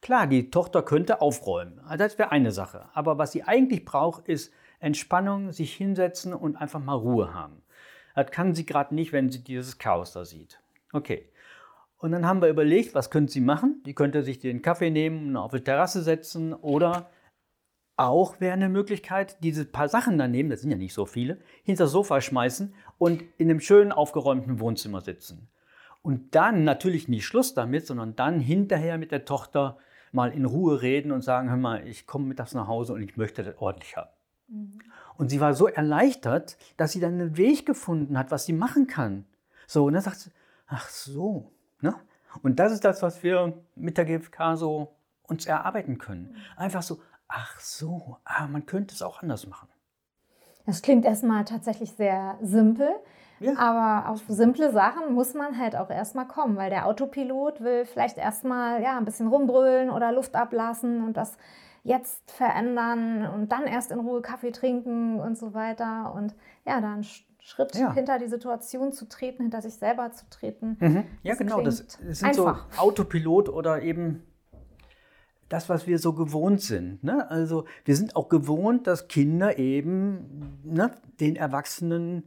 Klar, 0.00 0.26
die 0.26 0.50
Tochter 0.50 0.82
könnte 0.82 1.20
aufräumen. 1.20 1.82
Das 1.98 2.18
wäre 2.18 2.32
eine 2.32 2.50
Sache. 2.50 2.88
Aber 2.94 3.18
was 3.18 3.32
sie 3.32 3.42
eigentlich 3.42 3.84
braucht, 3.84 4.26
ist 4.26 4.54
Entspannung, 4.80 5.52
sich 5.52 5.74
hinsetzen 5.74 6.32
und 6.32 6.56
einfach 6.56 6.80
mal 6.80 6.94
Ruhe 6.94 7.34
haben. 7.34 7.60
Das 8.14 8.30
kann 8.30 8.54
sie 8.54 8.64
gerade 8.64 8.94
nicht, 8.94 9.12
wenn 9.12 9.30
sie 9.30 9.44
dieses 9.44 9.76
Chaos 9.76 10.14
da 10.14 10.24
sieht. 10.24 10.62
Okay. 10.94 11.28
Und 11.98 12.12
dann 12.12 12.26
haben 12.26 12.40
wir 12.40 12.48
überlegt, 12.48 12.94
was 12.94 13.10
könnte 13.10 13.34
sie 13.34 13.42
machen? 13.42 13.82
Die 13.84 13.94
könnte 13.94 14.22
sich 14.22 14.38
den 14.38 14.62
Kaffee 14.62 14.90
nehmen 14.90 15.28
und 15.28 15.36
auf 15.36 15.52
die 15.52 15.60
Terrasse 15.60 16.02
setzen 16.02 16.54
oder 16.54 17.10
auch 17.98 18.40
wäre 18.40 18.52
eine 18.52 18.68
Möglichkeit, 18.68 19.42
diese 19.42 19.64
paar 19.64 19.88
Sachen 19.88 20.18
daneben, 20.18 20.50
das 20.50 20.60
sind 20.60 20.70
ja 20.70 20.76
nicht 20.76 20.94
so 20.94 21.04
viele, 21.04 21.38
hinter 21.64 21.84
das 21.84 21.92
Sofa 21.92 22.20
schmeißen 22.20 22.72
und 22.96 23.24
in 23.38 23.50
einem 23.50 23.60
schönen 23.60 23.92
aufgeräumten 23.92 24.60
Wohnzimmer 24.60 25.00
sitzen. 25.00 25.48
Und 26.02 26.34
dann 26.34 26.64
natürlich 26.64 27.08
nicht 27.08 27.26
Schluss 27.26 27.54
damit, 27.54 27.86
sondern 27.86 28.14
dann 28.14 28.40
hinterher 28.40 28.98
mit 28.98 29.10
der 29.10 29.24
Tochter 29.24 29.78
mal 30.12 30.32
in 30.32 30.44
Ruhe 30.44 30.80
reden 30.80 31.12
und 31.12 31.22
sagen, 31.22 31.50
hör 31.50 31.56
mal, 31.56 31.86
ich 31.86 32.06
komme 32.06 32.26
mittags 32.26 32.54
nach 32.54 32.68
Hause 32.68 32.94
und 32.94 33.02
ich 33.02 33.16
möchte 33.16 33.42
das 33.42 33.58
ordentlich 33.58 33.96
haben. 33.96 34.10
Mhm. 34.48 34.78
Und 35.16 35.28
sie 35.28 35.40
war 35.40 35.52
so 35.54 35.66
erleichtert, 35.66 36.56
dass 36.76 36.92
sie 36.92 37.00
dann 37.00 37.14
einen 37.14 37.36
Weg 37.36 37.66
gefunden 37.66 38.16
hat, 38.16 38.30
was 38.30 38.46
sie 38.46 38.52
machen 38.52 38.86
kann. 38.86 39.26
So, 39.66 39.84
und 39.84 39.94
dann 39.94 40.02
sagt 40.02 40.20
sie, 40.20 40.30
ach 40.68 40.88
so. 40.88 41.50
Ne? 41.80 41.94
Und 42.42 42.60
das 42.60 42.72
ist 42.72 42.84
das, 42.84 43.02
was 43.02 43.22
wir 43.22 43.60
mit 43.74 43.98
der 43.98 44.04
GfK 44.04 44.56
so 44.56 44.94
uns 45.24 45.46
erarbeiten 45.46 45.98
können. 45.98 46.30
Mhm. 46.30 46.36
Einfach 46.56 46.82
so, 46.82 47.00
ach 47.28 47.60
so, 47.60 48.16
ah, 48.24 48.46
man 48.46 48.66
könnte 48.66 48.94
es 48.94 49.02
auch 49.02 49.22
anders 49.22 49.46
machen. 49.46 49.68
Das 50.66 50.82
klingt 50.82 51.04
erstmal 51.04 51.44
tatsächlich 51.44 51.92
sehr 51.92 52.38
simpel. 52.42 52.90
Ja. 53.40 53.56
Aber 53.56 54.10
auf 54.10 54.22
simple 54.26 54.72
Sachen 54.72 55.14
muss 55.14 55.34
man 55.34 55.58
halt 55.58 55.76
auch 55.76 55.90
erstmal 55.90 56.26
kommen, 56.26 56.56
weil 56.56 56.70
der 56.70 56.86
Autopilot 56.86 57.60
will 57.60 57.84
vielleicht 57.84 58.18
erstmal 58.18 58.82
ja, 58.82 58.98
ein 58.98 59.04
bisschen 59.04 59.28
rumbrüllen 59.28 59.90
oder 59.90 60.12
Luft 60.12 60.34
ablassen 60.34 61.04
und 61.04 61.16
das 61.16 61.36
jetzt 61.84 62.30
verändern 62.30 63.26
und 63.26 63.52
dann 63.52 63.66
erst 63.66 63.92
in 63.92 64.00
Ruhe 64.00 64.20
Kaffee 64.22 64.50
trinken 64.50 65.20
und 65.20 65.38
so 65.38 65.54
weiter. 65.54 66.12
Und 66.14 66.34
ja, 66.66 66.80
da 66.80 66.92
einen 66.92 67.06
Schritt 67.40 67.74
ja. 67.76 67.92
hinter 67.94 68.18
die 68.18 68.26
Situation 68.26 68.92
zu 68.92 69.08
treten, 69.08 69.44
hinter 69.44 69.62
sich 69.62 69.74
selber 69.74 70.10
zu 70.10 70.28
treten. 70.28 70.76
Mhm. 70.80 71.04
Ja, 71.22 71.34
genau. 71.34 71.62
Das, 71.62 71.86
das 71.86 72.18
sind 72.18 72.28
einfach. 72.28 72.66
so 72.72 72.80
Autopilot 72.80 73.48
oder 73.48 73.82
eben 73.82 74.22
das, 75.48 75.68
was 75.68 75.86
wir 75.86 75.98
so 75.98 76.12
gewohnt 76.12 76.60
sind. 76.60 77.02
Ne? 77.02 77.30
Also 77.30 77.64
wir 77.84 77.96
sind 77.96 78.16
auch 78.16 78.28
gewohnt, 78.28 78.86
dass 78.86 79.08
Kinder 79.08 79.58
eben 79.58 80.60
ne, 80.62 80.90
den 81.20 81.36
Erwachsenen 81.36 82.24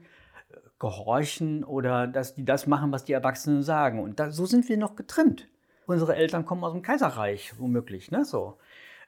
gehorchen 0.81 1.63
oder 1.63 2.07
dass 2.07 2.33
die 2.33 2.43
das 2.43 2.65
machen, 2.65 2.91
was 2.91 3.05
die 3.05 3.13
Erwachsenen 3.13 3.61
sagen. 3.61 3.99
Und 3.99 4.19
da, 4.19 4.31
so 4.31 4.45
sind 4.45 4.67
wir 4.67 4.77
noch 4.77 4.95
getrimmt. 4.95 5.47
Unsere 5.85 6.15
Eltern 6.15 6.45
kommen 6.45 6.63
aus 6.63 6.73
dem 6.73 6.81
Kaiserreich, 6.81 7.53
womöglich. 7.59 8.09
Ne? 8.09 8.25
So. 8.25 8.57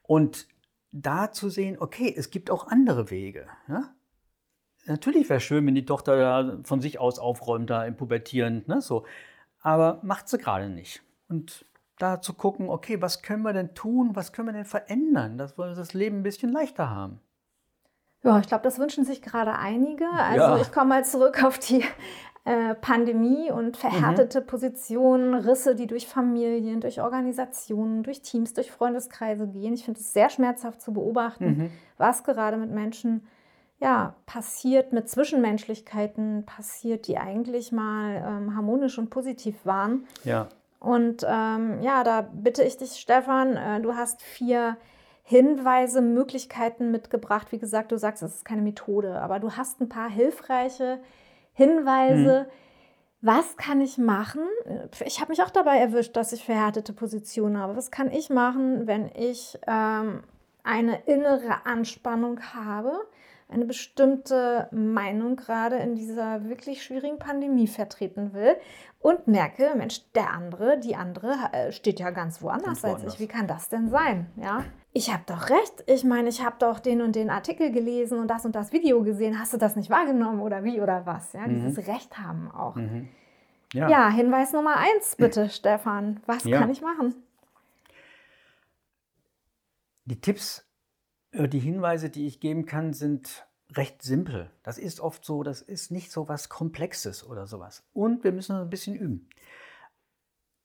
Und 0.03 0.48
da 0.91 1.32
zu 1.32 1.50
sehen, 1.50 1.77
okay, 1.79 2.13
es 2.15 2.29
gibt 2.29 2.51
auch 2.51 2.67
andere 2.67 3.10
Wege. 3.10 3.48
Ne? 3.67 3.89
Natürlich 4.86 5.29
wäre 5.29 5.39
schön, 5.39 5.65
wenn 5.65 5.75
die 5.75 5.86
Tochter 5.86 6.17
da 6.17 6.60
von 6.63 6.79
sich 6.79 7.00
aus 7.00 7.17
aufräumt, 7.17 7.70
da 7.70 7.86
im 7.86 7.96
Pubertieren, 7.96 8.63
ne? 8.67 8.82
so. 8.82 9.05
aber 9.62 10.00
macht 10.03 10.29
sie 10.29 10.38
gerade 10.38 10.70
nicht. 10.70 11.01
Und 11.27 11.65
da 12.04 12.22
zu 12.22 12.34
gucken, 12.34 12.70
okay, 12.70 13.02
was 13.02 13.22
können 13.22 13.44
wir 13.44 13.54
denn 13.54 13.74
tun, 13.74 14.12
was 14.14 14.34
können 14.34 14.50
wir 14.50 14.54
denn 14.54 14.66
verändern, 14.66 15.38
dass 15.38 15.58
wir 15.58 15.74
das 15.74 15.94
Leben 15.94 16.20
ein 16.20 16.24
bisschen 16.24 16.52
leichter 16.52 16.90
haben. 16.90 17.20
Ja, 18.24 18.40
ich 18.40 18.48
glaube, 18.48 18.64
das 18.64 18.78
wünschen 18.78 19.06
sich 19.06 19.22
gerade 19.22 19.54
einige. 19.54 20.06
Also 20.10 20.56
ja. 20.56 20.62
ich 20.62 20.72
komme 20.72 20.90
mal 20.90 21.06
zurück 21.06 21.44
auf 21.44 21.60
die 21.60 21.84
äh, 22.46 22.76
Pandemie 22.76 23.52
und 23.52 23.78
verhärtete 23.78 24.42
mhm. 24.42 24.46
Positionen, 24.46 25.34
Risse, 25.34 25.76
die 25.76 25.88
durch 25.88 26.08
Familien, 26.08 26.82
durch 26.82 27.02
Organisationen, 27.02 28.04
durch 28.04 28.22
Teams, 28.22 28.54
durch 28.54 28.72
Freundeskreise 28.72 29.48
gehen. 29.48 29.74
Ich 29.74 29.86
finde 29.86 30.00
es 30.00 30.14
sehr 30.14 30.30
schmerzhaft 30.30 30.82
zu 30.82 30.94
beobachten, 30.94 31.46
mhm. 31.46 31.70
was 31.98 32.24
gerade 32.24 32.58
mit 32.58 32.70
Menschen 32.70 33.26
ja, 33.80 34.16
passiert, 34.26 34.94
mit 34.94 35.10
Zwischenmenschlichkeiten 35.10 36.46
passiert, 36.46 37.08
die 37.08 37.18
eigentlich 37.18 37.74
mal 37.74 38.16
ähm, 38.16 38.56
harmonisch 38.56 38.98
und 38.98 39.10
positiv 39.10 39.66
waren. 39.66 40.06
Ja. 40.24 40.48
Und 40.84 41.25
ähm, 41.28 41.82
ja, 41.82 42.04
da 42.04 42.22
bitte 42.22 42.62
ich 42.63 42.78
dich, 42.78 43.00
Stefan, 43.00 43.58
äh, 43.58 43.82
du 43.82 43.96
hast 43.96 44.22
vier 44.22 44.78
Hinweise, 45.24 46.02
Möglichkeiten 46.02 46.92
mitgebracht. 46.92 47.52
Wie 47.52 47.58
gesagt, 47.58 47.92
du 47.92 47.98
sagst, 47.98 48.22
es 48.22 48.36
ist 48.36 48.46
keine 48.46 48.62
Methode, 48.62 49.22
aber 49.22 49.40
du 49.40 49.54
hast 49.54 49.82
ein 49.82 49.90
paar 49.90 50.10
hilfreiche 50.10 51.00
Hinweise. 51.54 52.48
Mhm 52.48 52.52
was 53.25 53.56
kann 53.56 53.80
ich 53.80 53.98
machen? 53.98 54.42
Ich 55.06 55.22
habe 55.22 55.32
mich 55.32 55.42
auch 55.42 55.50
dabei 55.50 55.78
erwischt, 55.78 56.18
dass 56.18 56.34
ich 56.34 56.44
verhärtete 56.44 56.92
Positionen 56.92 57.58
habe. 57.58 57.78
Was 57.78 57.90
kann 57.90 58.12
ich 58.12 58.30
machen, 58.30 58.86
wenn 58.86 59.10
ich 59.16 59.58
ähm, 59.66 60.24
eine 60.62 61.02
innere 61.06 61.66
Anspannung 61.66 62.42
habe, 62.54 62.92
eine 63.50 63.66
bestimmte 63.66 64.68
Meinung 64.72 65.36
gerade 65.36 65.78
in 65.78 65.96
dieser 65.96 66.48
wirklich 66.50 66.84
schwierigen 66.84 67.20
Pandemie 67.20 67.68
vertreten 67.68 68.34
will 68.34 68.56
und 69.00 69.28
merke, 69.28 69.74
Mensch, 69.76 70.02
der 70.14 70.32
andere, 70.32 70.80
die 70.80 70.96
andere 70.96 71.36
äh, 71.52 71.72
steht 71.72 72.00
ja 72.00 72.10
ganz 72.12 72.42
woanders, 72.42 72.66
ganz 72.66 72.84
woanders. 72.84 73.04
als 73.04 73.14
ich. 73.16 73.20
Wie 73.20 73.28
kann 73.28 73.48
das 73.48 73.70
denn 73.70 73.90
sein? 73.90 74.32
Ja, 74.38 74.64
ich 74.94 75.12
habe 75.12 75.24
doch 75.26 75.50
recht. 75.50 75.84
Ich 75.88 76.04
meine, 76.04 76.30
ich 76.30 76.44
habe 76.44 76.56
doch 76.60 76.80
den 76.80 77.02
und 77.02 77.16
den 77.16 77.30
Artikel 77.30 77.72
gelesen 77.72 78.20
und 78.20 78.28
das 78.28 78.46
und 78.46 78.56
das 78.56 78.72
Video 78.72 79.04
gesehen. 79.04 79.40
Hast 79.40 79.54
du 79.54 79.58
das 79.58 79.76
nicht 79.76 79.90
wahrgenommen 79.90 80.40
oder 80.40 80.64
wie 80.64 80.80
oder 80.80 81.06
was? 81.06 81.34
Ja, 81.34 81.48
mhm. 81.48 81.56
dieses 81.56 81.88
Recht 81.88 82.18
haben 82.20 82.50
auch. 82.52 82.76
Mhm. 82.76 83.10
Ja. 83.74 83.90
ja. 83.90 84.10
Hinweis 84.10 84.54
Nummer 84.54 84.78
eins, 84.78 85.16
bitte, 85.16 85.50
Stefan. 85.52 86.22
Was 86.26 86.44
ja. 86.44 86.60
kann 86.60 86.70
ich 86.70 86.82
machen? 86.82 87.16
Die 90.06 90.20
Tipps, 90.20 90.66
die 91.34 91.60
Hinweise, 91.60 92.10
die 92.10 92.28
ich 92.28 92.40
geben 92.40 92.66
kann, 92.66 92.94
sind 92.94 93.48
recht 93.72 94.02
simpel. 94.02 94.52
Das 94.62 94.78
ist 94.78 95.00
oft 95.00 95.25
so, 95.25 95.44
das 95.44 95.62
ist 95.62 95.92
nicht 95.92 96.12
so 96.12 96.28
was 96.28 96.50
Komplexes 96.50 97.25
oder 97.25 97.48
sowas. 97.48 97.84
Und 97.94 98.24
wir 98.24 98.32
müssen 98.32 98.56
ein 98.56 98.70
bisschen 98.70 98.96
üben. 98.96 99.30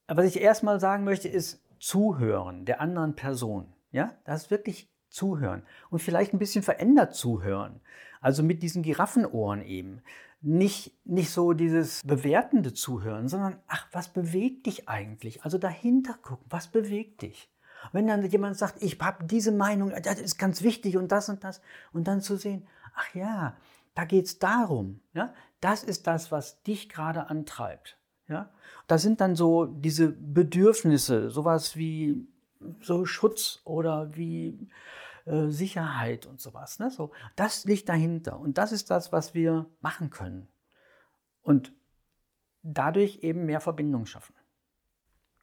Was 0.06 0.26
ich 0.26 0.40
erstmal 0.40 0.80
sagen 0.80 1.04
möchte, 1.04 1.28
ist 1.28 1.62
zuhören 1.78 2.64
der 2.64 2.80
anderen 2.80 3.14
Person. 3.14 3.72
Ja, 3.90 4.14
das 4.25 4.44
ist 4.44 4.50
wirklich 4.50 4.90
zuhören 5.08 5.62
und 5.90 6.00
vielleicht 6.00 6.34
ein 6.34 6.38
bisschen 6.38 6.62
verändert 6.62 7.14
zuhören. 7.14 7.80
Also 8.20 8.42
mit 8.42 8.62
diesen 8.62 8.82
Giraffenohren 8.82 9.62
eben. 9.62 10.02
Nicht, 10.40 10.94
nicht 11.04 11.30
so 11.30 11.52
dieses 11.52 12.02
bewertende 12.04 12.72
Zuhören, 12.72 13.28
sondern 13.28 13.58
ach, 13.66 13.88
was 13.90 14.12
bewegt 14.12 14.66
dich 14.66 14.88
eigentlich? 14.88 15.42
Also 15.42 15.58
dahinter 15.58 16.14
gucken, 16.14 16.46
was 16.48 16.68
bewegt 16.68 17.22
dich? 17.22 17.50
Wenn 17.92 18.06
dann 18.06 18.25
jemand 18.25 18.56
sagt, 18.56 18.82
ich 18.82 18.99
habe 19.00 19.25
diese 19.25 19.52
Meinung, 19.52 19.92
das 20.02 20.20
ist 20.20 20.38
ganz 20.38 20.62
wichtig 20.62 20.97
und 20.97 21.12
das 21.12 21.28
und 21.28 21.44
das, 21.44 21.61
und 21.92 22.08
dann 22.08 22.20
zu 22.20 22.37
sehen, 22.37 22.66
ach 22.94 23.14
ja, 23.14 23.56
da 23.94 24.04
geht 24.04 24.26
es 24.26 24.38
darum. 24.38 25.00
Ja? 25.14 25.35
Das 25.61 25.82
ist 25.82 26.06
das, 26.06 26.30
was 26.30 26.62
dich 26.62 26.88
gerade 26.88 27.28
antreibt. 27.28 27.99
Ja? 28.28 28.50
Da 28.87 28.99
sind 28.99 29.20
dann 29.20 29.35
so 29.35 29.66
diese 29.66 30.08
Bedürfnisse, 30.08 31.30
sowas 31.30 31.76
wie 31.76 32.28
so 32.80 33.04
Schutz 33.04 33.61
oder 33.64 34.14
wie 34.14 34.68
äh, 35.25 35.49
Sicherheit 35.49 36.26
und 36.26 36.40
sowas. 36.40 36.78
Ne? 36.78 36.90
So, 36.90 37.12
das 37.37 37.64
liegt 37.64 37.88
dahinter 37.88 38.38
und 38.38 38.58
das 38.58 38.73
ist 38.73 38.90
das, 38.90 39.12
was 39.12 39.35
wir 39.35 39.66
machen 39.80 40.11
können. 40.11 40.49
Und 41.42 41.73
dadurch 42.62 43.20
eben 43.23 43.47
mehr 43.47 43.61
Verbindung 43.61 44.06
schaffen. 44.06 44.35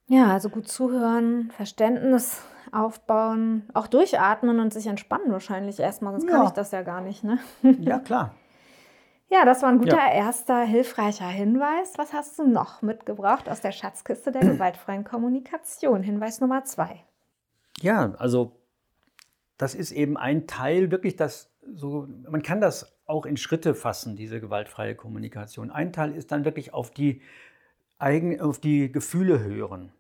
Ja, 0.08 0.32
also 0.32 0.50
gut 0.50 0.68
zuhören, 0.68 1.52
Verständnis 1.56 2.42
aufbauen, 2.72 3.68
auch 3.74 3.88
durchatmen 3.88 4.60
und 4.60 4.74
sich 4.74 4.88
entspannen 4.88 5.32
wahrscheinlich 5.32 5.80
erstmal, 5.80 6.14
sonst 6.14 6.30
ja. 6.30 6.38
kann 6.38 6.46
ich 6.46 6.52
das 6.52 6.72
ja 6.72 6.82
gar 6.82 7.02
nicht. 7.02 7.24
Ne? 7.24 7.40
Ja, 7.80 8.00
klar. 8.00 8.36
Ja, 9.30 9.44
das 9.44 9.64
war 9.64 9.70
ein 9.70 9.80
guter 9.80 9.98
ja. 9.98 10.14
erster 10.14 10.62
hilfreicher 10.62 11.28
Hinweis. 11.28 11.94
Was 11.98 12.14
hast 12.14 12.38
du 12.38 12.48
noch 12.48 12.84
mitgebracht 12.84 13.50
aus 13.50 13.60
der 13.60 13.72
Schatzkiste 13.72 14.32
der 14.32 14.42
gewaltfreien 14.52 15.04
Kommunikation? 15.04 16.04
Hinweis 16.04 16.42
Nummer 16.42 16.64
zwei. 16.64 17.04
Ja, 17.82 18.14
also 18.18 18.60
das 19.58 19.74
ist 19.74 19.92
eben 19.92 20.18
ein 20.18 20.48
Teil, 20.48 20.92
wirklich 20.92 21.16
das 21.16 21.52
so, 21.74 22.08
man 22.30 22.44
kann 22.44 22.62
das 22.62 22.96
auch 23.06 23.26
in 23.26 23.38
Schritte 23.38 23.74
fassen, 23.74 24.16
diese 24.16 24.40
gewaltfreie 24.40 24.96
Kommunikation. 24.96 25.72
Ein 25.72 25.94
Teil 25.94 26.14
ist 26.14 26.32
dann 26.32 26.46
wirklich 26.46 26.74
auf 26.74 26.92
die, 26.92 27.22
eigen, 27.98 28.40
auf 28.42 28.60
die 28.60 28.92
Gefühle 28.92 29.44
hören. 29.44 29.92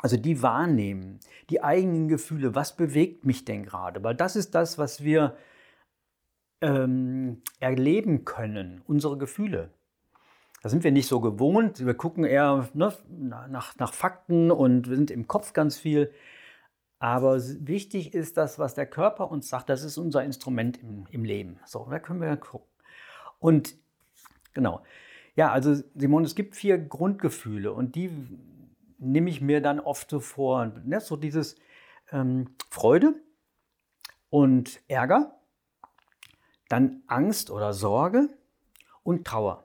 Also 0.00 0.16
die 0.16 0.42
wahrnehmen, 0.42 1.20
die 1.50 1.62
eigenen 1.62 2.08
Gefühle, 2.08 2.54
was 2.54 2.76
bewegt 2.76 3.24
mich 3.24 3.44
denn 3.44 3.64
gerade? 3.64 4.02
Weil 4.02 4.14
das 4.14 4.36
ist 4.36 4.54
das, 4.54 4.76
was 4.76 5.02
wir 5.02 5.36
ähm, 6.60 7.42
erleben 7.60 8.24
können, 8.24 8.82
unsere 8.86 9.16
Gefühle. 9.16 9.70
Da 10.62 10.68
sind 10.70 10.82
wir 10.82 10.92
nicht 10.92 11.08
so 11.08 11.20
gewohnt. 11.20 11.84
Wir 11.84 11.94
gucken 11.94 12.24
eher 12.24 12.68
ne, 12.72 12.92
nach, 13.08 13.76
nach 13.76 13.92
Fakten 13.92 14.50
und 14.50 14.88
wir 14.88 14.96
sind 14.96 15.10
im 15.10 15.28
Kopf 15.28 15.52
ganz 15.52 15.76
viel. 15.76 16.10
Aber 16.98 17.38
wichtig 17.38 18.14
ist 18.14 18.38
das, 18.38 18.58
was 18.58 18.74
der 18.74 18.86
Körper 18.86 19.30
uns 19.30 19.50
sagt, 19.50 19.68
das 19.68 19.82
ist 19.82 19.98
unser 19.98 20.24
Instrument 20.24 20.78
im, 20.82 21.06
im 21.10 21.24
Leben. 21.24 21.60
So, 21.66 21.86
da 21.90 21.98
können 21.98 22.22
wir 22.22 22.34
gucken. 22.38 22.66
Und 23.38 23.74
genau. 24.54 24.82
Ja, 25.36 25.50
also 25.50 25.74
Simon, 25.94 26.24
es 26.24 26.34
gibt 26.34 26.54
vier 26.54 26.78
Grundgefühle 26.78 27.72
und 27.72 27.96
die 27.96 28.10
nehme 28.98 29.30
ich 29.30 29.40
mir 29.40 29.60
dann 29.60 29.80
oft 29.80 30.08
so 30.08 30.20
vor. 30.20 30.72
Ne? 30.84 31.00
So 31.00 31.16
dieses 31.16 31.56
ähm, 32.12 32.54
Freude 32.70 33.14
und 34.30 34.80
Ärger, 34.88 35.38
dann 36.68 37.02
Angst 37.06 37.50
oder 37.50 37.72
Sorge 37.72 38.28
und 39.02 39.26
Trauer. 39.26 39.64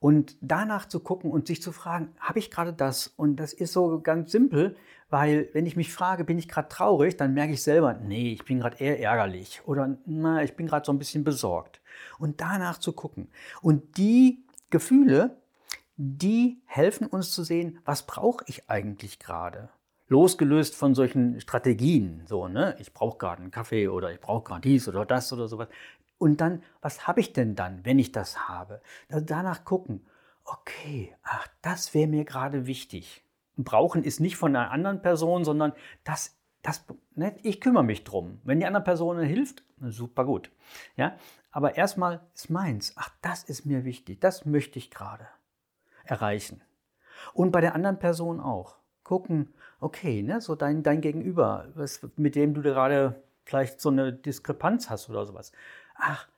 Und 0.00 0.36
danach 0.40 0.86
zu 0.86 1.00
gucken 1.00 1.32
und 1.32 1.48
sich 1.48 1.60
zu 1.60 1.72
fragen, 1.72 2.14
habe 2.20 2.38
ich 2.38 2.52
gerade 2.52 2.72
das? 2.72 3.08
Und 3.08 3.36
das 3.36 3.52
ist 3.52 3.72
so 3.72 4.00
ganz 4.00 4.30
simpel, 4.30 4.76
weil 5.10 5.48
wenn 5.52 5.66
ich 5.66 5.74
mich 5.74 5.92
frage, 5.92 6.24
bin 6.24 6.38
ich 6.38 6.48
gerade 6.48 6.68
traurig, 6.68 7.16
dann 7.16 7.34
merke 7.34 7.54
ich 7.54 7.62
selber, 7.62 7.94
nee, 7.94 8.32
ich 8.32 8.44
bin 8.44 8.60
gerade 8.60 8.78
eher 8.78 9.00
ärgerlich 9.00 9.62
oder 9.64 9.98
na, 10.06 10.44
ich 10.44 10.54
bin 10.54 10.68
gerade 10.68 10.86
so 10.86 10.92
ein 10.92 10.98
bisschen 10.98 11.24
besorgt. 11.24 11.80
Und 12.20 12.40
danach 12.40 12.78
zu 12.78 12.92
gucken. 12.92 13.28
Und 13.60 13.96
die 13.98 14.44
Gefühle, 14.70 15.36
die 15.96 16.62
helfen 16.66 17.06
uns 17.06 17.32
zu 17.32 17.42
sehen, 17.42 17.80
was 17.84 18.06
brauche 18.06 18.44
ich 18.46 18.70
eigentlich 18.70 19.18
gerade? 19.18 19.70
Losgelöst 20.08 20.74
von 20.74 20.94
solchen 20.94 21.40
Strategien, 21.40 22.22
so, 22.26 22.48
ne, 22.48 22.76
ich 22.78 22.94
brauche 22.94 23.18
gerade 23.18 23.42
einen 23.42 23.50
Kaffee 23.50 23.88
oder 23.88 24.12
ich 24.12 24.20
brauche 24.20 24.44
gerade 24.44 24.62
dies 24.62 24.88
oder 24.88 25.04
das 25.04 25.32
oder 25.32 25.48
sowas. 25.48 25.68
Und 26.16 26.40
dann, 26.40 26.62
was 26.80 27.06
habe 27.06 27.20
ich 27.20 27.32
denn 27.32 27.54
dann, 27.54 27.84
wenn 27.84 27.98
ich 27.98 28.12
das 28.12 28.48
habe? 28.48 28.80
Danach 29.08 29.64
gucken, 29.64 30.06
okay, 30.44 31.14
ach, 31.22 31.46
das 31.62 31.94
wäre 31.94 32.08
mir 32.08 32.24
gerade 32.24 32.66
wichtig. 32.66 33.22
Brauchen 33.56 34.04
ist 34.04 34.20
nicht 34.20 34.36
von 34.36 34.54
einer 34.54 34.70
anderen 34.70 35.02
Person, 35.02 35.44
sondern 35.44 35.72
das, 36.04 36.36
das, 36.62 36.84
ne, 37.14 37.36
ich 37.42 37.60
kümmere 37.60 37.84
mich 37.84 38.04
drum. 38.04 38.40
Wenn 38.44 38.60
die 38.60 38.66
andere 38.66 38.84
Person 38.84 39.20
hilft, 39.20 39.62
super 39.80 40.24
gut. 40.24 40.50
Ja? 40.96 41.16
Aber 41.50 41.76
erstmal 41.76 42.20
ist 42.34 42.50
meins, 42.50 42.92
ach, 42.96 43.10
das 43.22 43.44
ist 43.44 43.64
mir 43.64 43.84
wichtig, 43.84 44.20
das 44.20 44.44
möchte 44.44 44.78
ich 44.78 44.90
gerade 44.90 45.26
erreichen. 46.04 46.62
Und 47.32 47.50
bei 47.50 47.60
der 47.60 47.74
anderen 47.74 47.98
Person 47.98 48.40
auch. 48.40 48.76
Gucken, 49.02 49.54
okay, 49.80 50.22
ne, 50.22 50.40
so 50.42 50.54
dein, 50.54 50.82
dein 50.82 51.00
Gegenüber, 51.00 51.68
was, 51.74 52.06
mit 52.16 52.34
dem 52.34 52.52
du 52.52 52.60
gerade 52.60 53.22
vielleicht 53.44 53.80
so 53.80 53.88
eine 53.88 54.12
Diskrepanz 54.12 54.90
hast 54.90 55.08
oder 55.08 55.24
sowas 55.24 55.52
ach 55.98 56.28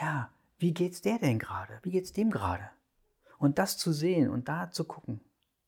ja, 0.00 0.30
wie 0.58 0.72
geht's 0.72 1.02
der 1.02 1.18
denn 1.18 1.38
gerade? 1.38 1.78
Wie 1.82 1.90
geht's 1.90 2.12
dem 2.12 2.30
gerade? 2.30 2.70
Und 3.38 3.58
das 3.58 3.76
zu 3.76 3.92
sehen 3.92 4.30
und 4.30 4.48
da 4.48 4.70
zu 4.70 4.84
gucken. 4.84 5.20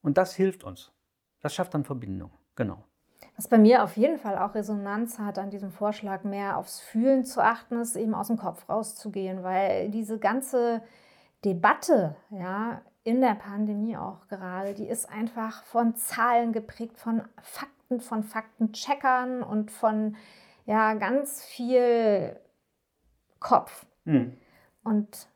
Und 0.02 0.18
das 0.18 0.35
hilft 0.35 0.64
uns. 0.64 0.92
Das 1.40 1.54
schafft 1.54 1.74
dann 1.74 1.85
Verbindung. 1.85 2.30
Genau. 2.57 2.85
Was 3.37 3.48
bei 3.48 3.58
mir 3.58 3.82
auf 3.82 3.96
jeden 3.96 4.18
Fall 4.18 4.38
auch 4.38 4.54
Resonanz 4.54 5.18
hat 5.18 5.38
an 5.38 5.50
diesem 5.50 5.72
Vorschlag, 5.72 6.24
mehr 6.24 6.56
aufs 6.56 6.80
Fühlen 6.80 7.24
zu 7.24 7.42
achten, 7.42 7.80
ist 7.80 7.96
eben 7.96 8.14
aus 8.14 8.28
dem 8.28 8.37
Kopf 8.37 8.68
rauszugehen, 8.68 9.42
weil 9.42 9.90
diese 9.90 10.18
ganze 10.18 10.82
Debatte, 11.44 12.16
ja, 12.30 12.80
in 13.02 13.20
der 13.20 13.34
Pandemie 13.34 13.96
auch 13.96 14.28
gerade, 14.28 14.72
die 14.72 14.87
ist 14.87 15.10
einfach 15.10 15.62
von 15.64 15.94
Zahlen 15.94 16.52
geprägt, 16.52 16.96
von 16.96 17.22
Fakten, 17.42 18.00
von 18.00 18.22
Faktencheckern 18.22 19.42
und 19.42 19.70
von 19.70 20.16
ja, 20.64 20.94
ganz 20.94 21.42
viel 21.44 22.37
Kopf. 23.40 23.84
Mhm. 24.04 24.38
Und 24.84 25.28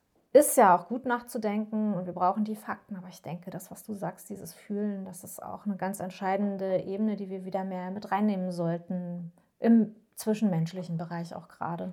ist 0.46 0.56
ja 0.56 0.76
auch 0.76 0.88
gut 0.88 1.04
nachzudenken 1.04 1.94
und 1.94 2.06
wir 2.06 2.12
brauchen 2.12 2.44
die 2.44 2.56
Fakten, 2.56 2.96
aber 2.96 3.08
ich 3.08 3.22
denke, 3.22 3.50
das, 3.50 3.70
was 3.70 3.82
du 3.84 3.94
sagst, 3.94 4.30
dieses 4.30 4.54
Fühlen, 4.54 5.04
das 5.04 5.24
ist 5.24 5.42
auch 5.42 5.66
eine 5.66 5.76
ganz 5.76 6.00
entscheidende 6.00 6.82
Ebene, 6.82 7.16
die 7.16 7.30
wir 7.30 7.44
wieder 7.44 7.64
mehr 7.64 7.90
mit 7.90 8.10
reinnehmen 8.10 8.52
sollten, 8.52 9.32
im 9.58 9.94
zwischenmenschlichen 10.14 10.96
Bereich 10.96 11.34
auch 11.34 11.48
gerade. 11.48 11.92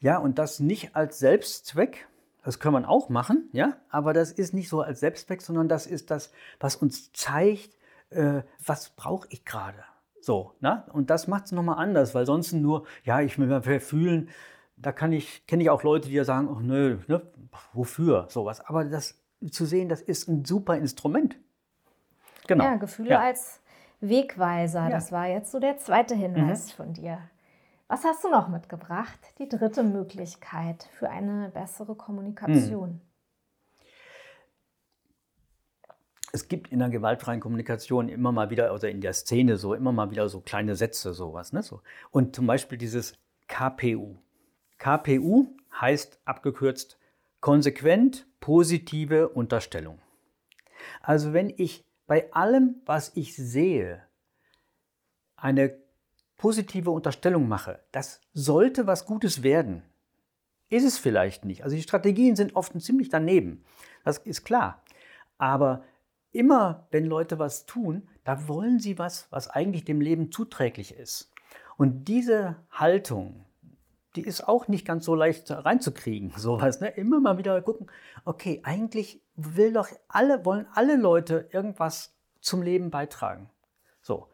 Ja, 0.00 0.18
und 0.18 0.38
das 0.38 0.60
nicht 0.60 0.96
als 0.96 1.18
Selbstzweck, 1.18 2.08
das 2.44 2.58
kann 2.58 2.72
man 2.72 2.84
auch 2.84 3.08
machen, 3.08 3.48
ja, 3.52 3.76
aber 3.88 4.12
das 4.12 4.32
ist 4.32 4.52
nicht 4.52 4.68
so 4.68 4.80
als 4.80 5.00
Selbstzweck, 5.00 5.42
sondern 5.42 5.68
das 5.68 5.86
ist 5.86 6.10
das, 6.10 6.32
was 6.58 6.76
uns 6.76 7.12
zeigt, 7.12 7.76
äh, 8.10 8.42
was 8.64 8.90
brauche 8.90 9.28
ich 9.30 9.44
gerade. 9.44 9.84
So, 10.20 10.54
ne? 10.60 10.84
Und 10.92 11.10
das 11.10 11.28
macht 11.28 11.46
es 11.46 11.52
nochmal 11.52 11.78
anders, 11.78 12.14
weil 12.14 12.26
sonst 12.26 12.52
nur, 12.52 12.86
ja, 13.04 13.20
ich 13.20 13.38
will 13.38 13.46
mal 13.46 13.62
fühlen, 13.80 14.28
da 14.82 14.92
kann 14.92 15.12
ich, 15.12 15.46
kenne 15.46 15.62
ich 15.62 15.70
auch 15.70 15.82
Leute, 15.82 16.08
die 16.08 16.14
ja 16.14 16.24
sagen, 16.24 16.48
oh 16.48 16.60
nö, 16.60 16.98
ne, 17.06 17.22
wofür 17.72 18.26
sowas. 18.28 18.60
Aber 18.60 18.84
das 18.84 19.18
zu 19.50 19.64
sehen, 19.64 19.88
das 19.88 20.02
ist 20.02 20.28
ein 20.28 20.44
super 20.44 20.76
Instrument. 20.76 21.36
Genau. 22.46 22.64
Ja, 22.64 22.76
Gefühle 22.76 23.10
ja. 23.10 23.20
als 23.20 23.60
Wegweiser. 24.00 24.84
Ja. 24.84 24.90
Das 24.90 25.12
war 25.12 25.26
jetzt 25.26 25.52
so 25.52 25.60
der 25.60 25.78
zweite 25.78 26.14
Hinweis 26.14 26.68
mhm. 26.68 26.76
von 26.76 26.92
dir. 26.92 27.18
Was 27.88 28.04
hast 28.04 28.24
du 28.24 28.30
noch 28.30 28.48
mitgebracht? 28.48 29.18
Die 29.38 29.48
dritte 29.48 29.82
Möglichkeit 29.82 30.88
für 30.98 31.10
eine 31.10 31.50
bessere 31.50 31.94
Kommunikation. 31.94 32.90
Mhm. 32.90 33.00
es 36.32 36.48
gibt 36.48 36.72
in 36.72 36.78
der 36.78 36.88
gewaltfreien 36.88 37.40
Kommunikation 37.40 38.08
immer 38.08 38.32
mal 38.32 38.48
wieder, 38.50 38.72
oder 38.74 38.90
in 38.90 39.02
der 39.02 39.12
Szene 39.12 39.58
so, 39.58 39.74
immer 39.74 39.92
mal 39.92 40.10
wieder 40.10 40.28
so 40.28 40.40
kleine 40.40 40.74
Sätze, 40.74 41.12
sowas. 41.12 41.52
Ne? 41.52 41.62
So. 41.62 41.82
Und 42.10 42.34
zum 42.34 42.46
Beispiel 42.46 42.78
dieses 42.78 43.18
KPU. 43.48 44.16
KPU 44.82 45.46
heißt 45.80 46.18
abgekürzt 46.24 46.98
konsequent 47.38 48.26
positive 48.40 49.28
Unterstellung. 49.28 50.00
Also 51.00 51.32
wenn 51.32 51.54
ich 51.56 51.84
bei 52.08 52.32
allem, 52.32 52.82
was 52.84 53.12
ich 53.14 53.36
sehe, 53.36 54.02
eine 55.36 55.78
positive 56.36 56.90
Unterstellung 56.90 57.46
mache, 57.46 57.78
das 57.92 58.20
sollte 58.32 58.88
was 58.88 59.06
Gutes 59.06 59.44
werden. 59.44 59.84
Ist 60.68 60.84
es 60.84 60.98
vielleicht 60.98 61.44
nicht. 61.44 61.62
Also 61.62 61.76
die 61.76 61.82
Strategien 61.82 62.34
sind 62.34 62.56
oft 62.56 62.72
ziemlich 62.82 63.08
daneben. 63.08 63.64
Das 64.04 64.18
ist 64.18 64.42
klar. 64.42 64.82
Aber 65.38 65.84
immer, 66.32 66.88
wenn 66.90 67.06
Leute 67.06 67.38
was 67.38 67.66
tun, 67.66 68.08
da 68.24 68.48
wollen 68.48 68.80
sie 68.80 68.98
was, 68.98 69.28
was 69.30 69.46
eigentlich 69.46 69.84
dem 69.84 70.00
Leben 70.00 70.32
zuträglich 70.32 70.96
ist. 70.96 71.30
Und 71.76 72.08
diese 72.08 72.56
Haltung, 72.68 73.46
die 74.16 74.22
ist 74.22 74.46
auch 74.46 74.68
nicht 74.68 74.86
ganz 74.86 75.04
so 75.04 75.14
leicht 75.14 75.50
reinzukriegen. 75.50 76.32
Sowas, 76.36 76.80
ne? 76.80 76.88
Immer 76.88 77.20
mal 77.20 77.38
wieder 77.38 77.60
gucken, 77.62 77.90
okay, 78.24 78.60
eigentlich 78.64 79.22
will 79.34 79.72
doch 79.72 79.88
alle, 80.08 80.44
wollen 80.44 80.66
alle 80.74 80.96
Leute 80.96 81.48
irgendwas 81.52 82.14
zum 82.40 82.62
Leben 82.62 82.90
beitragen. 82.90 83.50
So. 84.00 84.28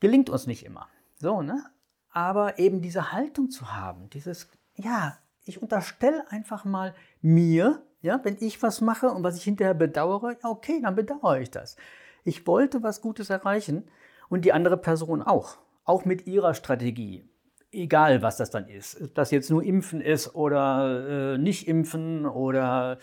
Gelingt 0.00 0.30
uns 0.30 0.46
nicht 0.46 0.64
immer. 0.64 0.88
So, 1.16 1.42
ne? 1.42 1.64
Aber 2.10 2.58
eben 2.58 2.80
diese 2.80 3.12
Haltung 3.12 3.50
zu 3.50 3.74
haben, 3.74 4.10
dieses, 4.10 4.48
ja, 4.74 5.18
ich 5.44 5.60
unterstelle 5.60 6.30
einfach 6.30 6.64
mal 6.64 6.94
mir, 7.20 7.82
ja, 8.02 8.20
wenn 8.22 8.36
ich 8.38 8.62
was 8.62 8.80
mache 8.80 9.08
und 9.08 9.22
was 9.24 9.36
ich 9.36 9.44
hinterher 9.44 9.74
bedauere, 9.74 10.36
ja, 10.42 10.48
okay, 10.48 10.80
dann 10.80 10.94
bedauere 10.94 11.40
ich 11.40 11.50
das. 11.50 11.76
Ich 12.22 12.46
wollte 12.46 12.82
was 12.82 13.00
Gutes 13.00 13.30
erreichen 13.30 13.88
und 14.28 14.44
die 14.44 14.52
andere 14.52 14.76
Person 14.76 15.22
auch. 15.22 15.58
Auch 15.84 16.04
mit 16.04 16.26
ihrer 16.26 16.54
Strategie. 16.54 17.28
Egal, 17.74 18.22
was 18.22 18.36
das 18.36 18.50
dann 18.50 18.68
ist. 18.68 19.00
Ob 19.00 19.14
das 19.14 19.30
jetzt 19.30 19.50
nur 19.50 19.62
Impfen 19.62 20.00
ist 20.00 20.34
oder 20.34 21.34
äh, 21.34 21.38
nicht 21.38 21.68
Impfen 21.68 22.26
oder 22.26 22.98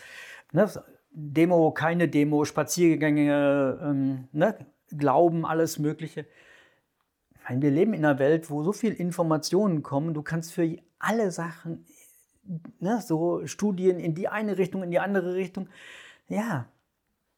ne, 0.52 0.70
Demo, 1.12 1.72
keine 1.72 2.08
Demo, 2.08 2.46
Spaziergänge, 2.46 3.80
ähm, 3.82 4.28
ne, 4.32 4.58
Glauben, 4.98 5.46
alles 5.46 5.80
Mögliche. 5.80 6.26
Meine, 7.48 7.62
wir 7.62 7.72
leben 7.72 7.94
in 7.94 8.06
einer 8.06 8.20
Welt, 8.20 8.50
wo 8.50 8.64
so 8.64 8.72
viel 8.72 8.94
Informationen 8.94 9.84
kommen. 9.84 10.14
Du 10.14 10.22
kannst 10.22 10.54
für 10.54 10.78
alle 11.00 11.32
Sachen 11.32 11.86
ne, 12.80 13.02
so 13.02 13.46
Studien 13.48 14.00
in 14.00 14.16
die 14.16 14.28
eine 14.28 14.58
Richtung, 14.58 14.84
in 14.84 14.92
die 14.92 15.00
andere 15.00 15.34
Richtung. 15.34 15.70
Ja. 16.28 16.68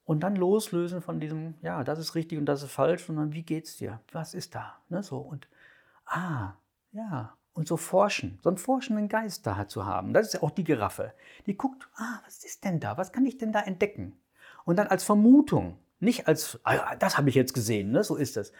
Und 0.05 0.21
dann 0.21 0.35
loslösen 0.35 1.01
von 1.01 1.21
diesem, 1.21 1.53
ja, 1.61 1.83
das 1.85 1.97
ist 1.97 2.13
richtig 2.15 2.37
und 2.37 2.45
das 2.45 2.61
ist 2.61 2.71
falsch, 2.71 3.05
sondern 3.05 3.31
wie 3.31 3.43
geht's 3.43 3.77
dir? 3.77 4.01
Was 4.11 4.33
ist 4.33 4.53
da? 4.53 4.77
Ne, 4.89 5.01
so 5.01 5.17
und 5.17 5.47
ah, 6.05 6.53
ja. 6.93 7.33
Und 7.55 7.67
so 7.67 7.77
forschen, 7.77 8.39
so 8.41 8.49
einen 8.49 8.57
forschenden 8.57 9.09
Geist 9.09 9.45
da 9.45 9.67
zu 9.67 9.85
haben. 9.85 10.13
Das 10.13 10.25
ist 10.27 10.33
ja 10.33 10.41
auch 10.41 10.49
die 10.49 10.63
Giraffe. 10.63 11.13
Die 11.45 11.55
guckt, 11.55 11.87
ah, 11.97 12.19
was 12.25 12.43
ist 12.43 12.63
denn 12.63 12.79
da? 12.79 12.97
Was 12.97 13.11
kann 13.11 13.27
ich 13.27 13.37
denn 13.37 13.51
da 13.51 13.61
entdecken? 13.61 14.17
Und 14.65 14.77
dann 14.77 14.87
als 14.87 15.03
Vermutung, 15.03 15.77
nicht 15.99 16.27
als, 16.27 16.59
ah, 16.63 16.95
das 16.95 17.17
habe 17.17 17.29
ich 17.29 17.35
jetzt 17.35 17.53
gesehen, 17.53 17.91
ne? 17.91 18.03
so 18.03 18.15
ist 18.15 18.37
es 18.37 18.53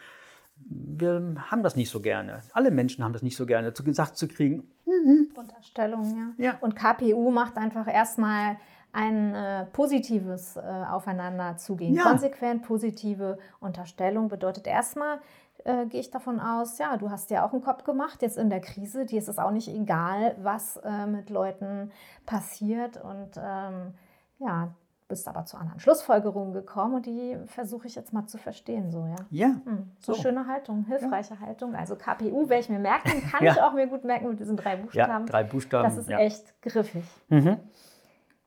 wir 0.56 1.34
haben 1.50 1.62
das 1.62 1.76
nicht 1.76 1.90
so 1.90 2.00
gerne. 2.00 2.40
Alle 2.52 2.70
Menschen 2.70 3.04
haben 3.04 3.12
das 3.12 3.22
nicht 3.22 3.36
so 3.36 3.46
gerne, 3.46 3.74
zu 3.74 3.84
gesagt 3.84 4.16
zu 4.16 4.28
kriegen. 4.28 4.70
Mhm. 4.86 5.30
Unterstellung, 5.34 6.34
ja. 6.38 6.44
ja. 6.44 6.58
Und 6.60 6.76
KPU 6.76 7.30
macht 7.30 7.56
einfach 7.56 7.92
erstmal 7.92 8.56
ein 8.92 9.34
äh, 9.34 9.66
positives 9.66 10.56
äh, 10.56 10.60
Aufeinanderzugehen. 10.60 11.94
Ja. 11.94 12.04
Konsequent 12.04 12.62
positive 12.62 13.38
Unterstellung 13.60 14.28
bedeutet 14.28 14.66
erstmal, 14.66 15.20
äh, 15.64 15.86
gehe 15.86 16.00
ich 16.00 16.10
davon 16.10 16.40
aus, 16.40 16.78
ja, 16.78 16.96
du 16.96 17.10
hast 17.10 17.30
ja 17.30 17.46
auch 17.46 17.52
einen 17.52 17.62
Kopf 17.62 17.84
gemacht, 17.84 18.22
jetzt 18.22 18.38
in 18.38 18.50
der 18.50 18.60
Krise, 18.60 19.06
dir 19.06 19.18
ist 19.18 19.28
es 19.28 19.38
auch 19.38 19.50
nicht 19.50 19.68
egal, 19.68 20.36
was 20.42 20.76
äh, 20.78 21.06
mit 21.06 21.30
Leuten 21.30 21.90
passiert 22.26 23.02
und 23.02 23.30
ähm, 23.36 23.94
ja, 24.38 24.74
bist 25.08 25.28
aber 25.28 25.44
zu 25.44 25.56
anderen 25.56 25.80
Schlussfolgerungen 25.80 26.52
gekommen 26.52 26.94
und 26.94 27.06
die 27.06 27.36
versuche 27.46 27.86
ich 27.86 27.94
jetzt 27.94 28.12
mal 28.12 28.26
zu 28.26 28.38
verstehen. 28.38 28.90
So, 28.90 29.06
ja. 29.06 29.16
ja 29.30 29.46
hm, 29.64 29.90
so, 30.00 30.14
so, 30.14 30.22
schöne 30.22 30.46
Haltung, 30.46 30.84
hilfreiche 30.86 31.34
ja. 31.34 31.40
Haltung. 31.40 31.74
Also 31.74 31.96
KPU 31.96 32.48
werde 32.48 32.62
ich 32.62 32.68
mir 32.68 32.78
merken, 32.78 33.22
kann 33.30 33.44
ja. 33.44 33.52
ich 33.52 33.60
auch 33.60 33.74
mir 33.74 33.86
gut 33.86 34.04
merken 34.04 34.28
mit 34.28 34.40
diesen 34.40 34.56
drei 34.56 34.76
Buchstaben. 34.76 35.26
Ja, 35.26 35.30
drei 35.30 35.44
Buchstaben. 35.44 35.84
Das 35.84 35.96
ist 35.98 36.10
echt 36.10 36.60
griffig. 36.62 37.04
Mhm. 37.28 37.58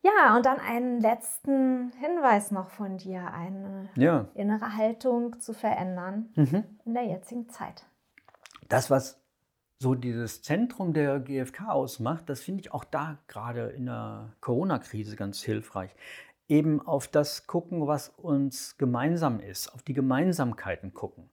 Ja, 0.08 0.36
und 0.36 0.46
dann 0.46 0.60
einen 0.60 1.02
letzten 1.02 1.92
Hinweis 2.00 2.52
noch 2.52 2.70
von 2.70 2.98
dir, 2.98 3.34
eine 3.34 3.90
innere 4.36 4.78
Haltung 4.78 5.40
zu 5.40 5.54
verändern 5.54 6.30
mhm. 6.36 6.64
in 6.86 6.94
der 6.94 7.06
jetzigen 7.06 7.50
Zeit. 7.50 7.86
Das, 8.70 8.90
was 8.90 9.20
so 9.80 9.96
dieses 9.96 10.42
Zentrum 10.42 10.94
der 10.94 11.20
GfK 11.20 11.70
ausmacht, 11.70 12.30
das 12.30 12.42
finde 12.42 12.62
ich 12.62 12.74
auch 12.74 12.84
da 12.84 13.18
gerade 13.28 13.68
in 13.70 13.86
der 13.86 14.34
Corona-Krise 14.40 15.16
ganz 15.16 15.42
hilfreich 15.42 15.96
eben 16.48 16.82
auf 16.86 17.08
das 17.08 17.48
gucken, 17.48 17.88
was 17.88 18.10
uns 18.10 18.78
gemeinsam 18.78 19.40
ist, 19.40 19.74
auf 19.74 19.84
die 19.84 19.94
Gemeinsamkeiten 19.94 20.94
gucken. 20.94 21.30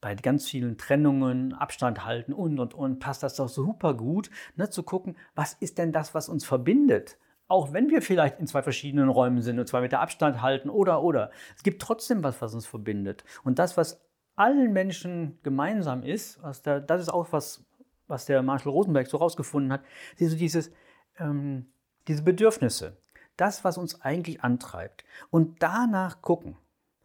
Bei 0.00 0.14
ganz 0.16 0.48
vielen 0.48 0.78
Trennungen, 0.78 1.52
Abstand 1.52 2.04
halten 2.04 2.32
und 2.32 2.58
und 2.58 2.74
und 2.74 2.98
passt 2.98 3.22
das 3.22 3.36
doch 3.36 3.48
super 3.48 3.94
gut, 3.94 4.30
ne, 4.56 4.68
zu 4.68 4.82
gucken, 4.82 5.16
was 5.34 5.54
ist 5.54 5.78
denn 5.78 5.92
das, 5.92 6.12
was 6.14 6.28
uns 6.28 6.44
verbindet? 6.44 7.18
Auch 7.52 7.74
wenn 7.74 7.90
wir 7.90 8.00
vielleicht 8.00 8.40
in 8.40 8.46
zwei 8.46 8.62
verschiedenen 8.62 9.10
Räumen 9.10 9.42
sind 9.42 9.58
und 9.58 9.66
zwei 9.66 9.82
Meter 9.82 10.00
Abstand 10.00 10.40
halten 10.40 10.70
oder 10.70 11.02
oder. 11.02 11.30
Es 11.54 11.62
gibt 11.62 11.82
trotzdem 11.82 12.22
was, 12.22 12.40
was 12.40 12.54
uns 12.54 12.66
verbindet. 12.66 13.24
Und 13.44 13.58
das, 13.58 13.76
was 13.76 14.00
allen 14.36 14.72
Menschen 14.72 15.38
gemeinsam 15.42 16.02
ist, 16.02 16.40
der, 16.64 16.80
das 16.80 17.02
ist 17.02 17.08
auch 17.10 17.30
was, 17.30 17.64
was 18.08 18.24
der 18.24 18.42
Marshall 18.42 18.72
Rosenberg 18.72 19.06
so 19.06 19.18
rausgefunden 19.18 19.70
hat, 19.70 19.82
so 20.18 20.34
dieses, 20.34 20.72
ähm, 21.18 21.66
diese 22.08 22.22
Bedürfnisse 22.22 22.96
das, 23.36 23.64
was 23.64 23.78
uns 23.78 24.00
eigentlich 24.00 24.42
antreibt. 24.42 25.04
Und 25.30 25.62
danach 25.62 26.22
gucken. 26.22 26.56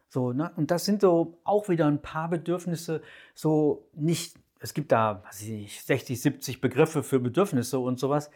So, 0.08 0.32
ne? 0.32 0.50
Und 0.56 0.70
das 0.70 0.84
sind 0.84 1.02
so 1.02 1.38
auch 1.44 1.68
wieder 1.68 1.86
ein 1.86 2.00
paar 2.00 2.30
Bedürfnisse, 2.30 3.02
so 3.34 3.88
nicht, 3.94 4.36
es 4.60 4.72
gibt 4.72 4.92
da, 4.92 5.22
weiß 5.24 5.42
ich, 5.42 5.82
60, 5.82 6.20
70 6.20 6.60
Begriffe 6.60 7.02
für 7.02 7.20
Bedürfnisse 7.20 7.78
und 7.78 7.98
sowas. 7.98 8.30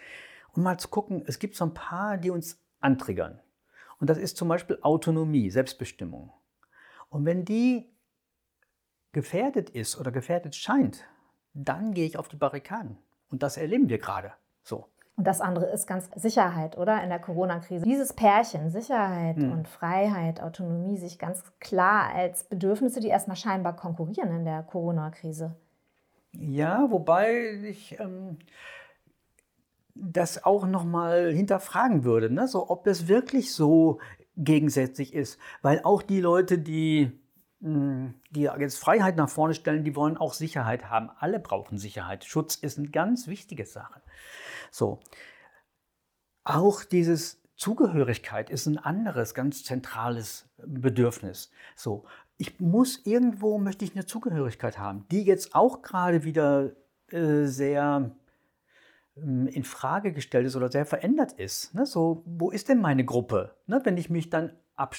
Und 0.52 0.62
mal 0.62 0.78
zu 0.78 0.88
gucken, 0.88 1.22
es 1.26 1.38
gibt 1.38 1.56
so 1.56 1.64
ein 1.64 1.74
paar, 1.74 2.18
die 2.18 2.30
uns 2.30 2.60
antriggern. 2.80 3.40
Und 3.98 4.10
das 4.10 4.18
ist 4.18 4.36
zum 4.36 4.48
Beispiel 4.48 4.78
Autonomie, 4.82 5.50
Selbstbestimmung. 5.50 6.32
Und 7.08 7.24
wenn 7.24 7.44
die 7.44 7.90
gefährdet 9.12 9.70
ist 9.70 9.98
oder 9.98 10.10
gefährdet 10.10 10.54
scheint, 10.54 11.04
dann 11.54 11.94
gehe 11.94 12.06
ich 12.06 12.18
auf 12.18 12.28
die 12.28 12.36
Barrikaden. 12.36 12.98
Und 13.30 13.42
das 13.42 13.56
erleben 13.56 13.88
wir 13.88 13.98
gerade 13.98 14.32
so. 14.62 14.88
Und 15.16 15.26
das 15.26 15.40
andere 15.42 15.66
ist 15.66 15.86
ganz 15.86 16.08
Sicherheit, 16.16 16.78
oder? 16.78 17.02
In 17.02 17.10
der 17.10 17.18
Corona-Krise. 17.18 17.84
Dieses 17.84 18.14
Pärchen, 18.14 18.70
Sicherheit 18.70 19.36
hm. 19.36 19.52
und 19.52 19.68
Freiheit, 19.68 20.42
Autonomie, 20.42 20.96
sich 20.96 21.18
ganz 21.18 21.42
klar 21.60 22.14
als 22.14 22.44
Bedürfnisse, 22.44 23.00
die 23.00 23.08
erstmal 23.08 23.36
scheinbar 23.36 23.76
konkurrieren 23.76 24.30
in 24.34 24.44
der 24.44 24.62
Corona-Krise. 24.62 25.54
Ja, 26.32 26.90
wobei 26.90 27.60
ich 27.62 28.00
ähm, 28.00 28.38
das 29.94 30.44
auch 30.44 30.66
nochmal 30.66 31.32
hinterfragen 31.32 32.04
würde, 32.04 32.32
ne? 32.32 32.48
so, 32.48 32.70
ob 32.70 32.86
es 32.86 33.08
wirklich 33.08 33.52
so 33.52 34.00
gegensätzlich 34.36 35.12
ist. 35.14 35.38
Weil 35.60 35.82
auch 35.84 36.02
die 36.02 36.20
Leute, 36.20 36.58
die 36.58 37.22
hm, 37.62 38.14
die 38.30 38.42
jetzt 38.42 38.78
Freiheit 38.78 39.16
nach 39.16 39.28
vorne 39.28 39.54
stellen, 39.54 39.84
die 39.84 39.94
wollen 39.94 40.16
auch 40.16 40.34
Sicherheit 40.34 40.90
haben. 40.90 41.10
Alle 41.18 41.38
brauchen 41.38 41.78
Sicherheit. 41.78 42.24
Schutz 42.24 42.56
ist 42.56 42.76
eine 42.76 42.88
ganz 42.88 43.28
wichtige 43.28 43.66
Sache. 43.66 44.02
So. 44.72 44.98
Auch 46.42 46.82
dieses 46.82 47.40
Zugehörigkeit 47.54 48.50
ist 48.50 48.66
ein 48.66 48.78
anderes, 48.78 49.32
ganz 49.34 49.62
zentrales 49.62 50.48
Bedürfnis. 50.56 51.52
So. 51.76 52.04
Ich 52.36 52.58
muss 52.58 53.06
irgendwo, 53.06 53.58
möchte 53.58 53.84
ich 53.84 53.94
eine 53.94 54.06
Zugehörigkeit 54.06 54.78
haben, 54.78 55.06
die 55.12 55.22
jetzt 55.22 55.54
auch 55.54 55.82
gerade 55.82 56.24
wieder 56.24 56.72
äh, 57.10 57.44
sehr 57.44 58.10
in 59.14 59.64
Frage 59.64 60.12
gestellt 60.12 60.46
ist 60.46 60.56
oder 60.56 60.70
sehr 60.70 60.86
verändert 60.86 61.32
ist. 61.32 61.74
Ne? 61.74 61.84
So, 61.84 62.22
wo 62.24 62.50
ist 62.50 62.68
denn 62.68 62.80
meine 62.80 63.04
Gruppe? 63.04 63.54
Ne? 63.66 63.80
Wenn 63.84 63.98
ich 63.98 64.08
mich 64.08 64.30
dann 64.30 64.52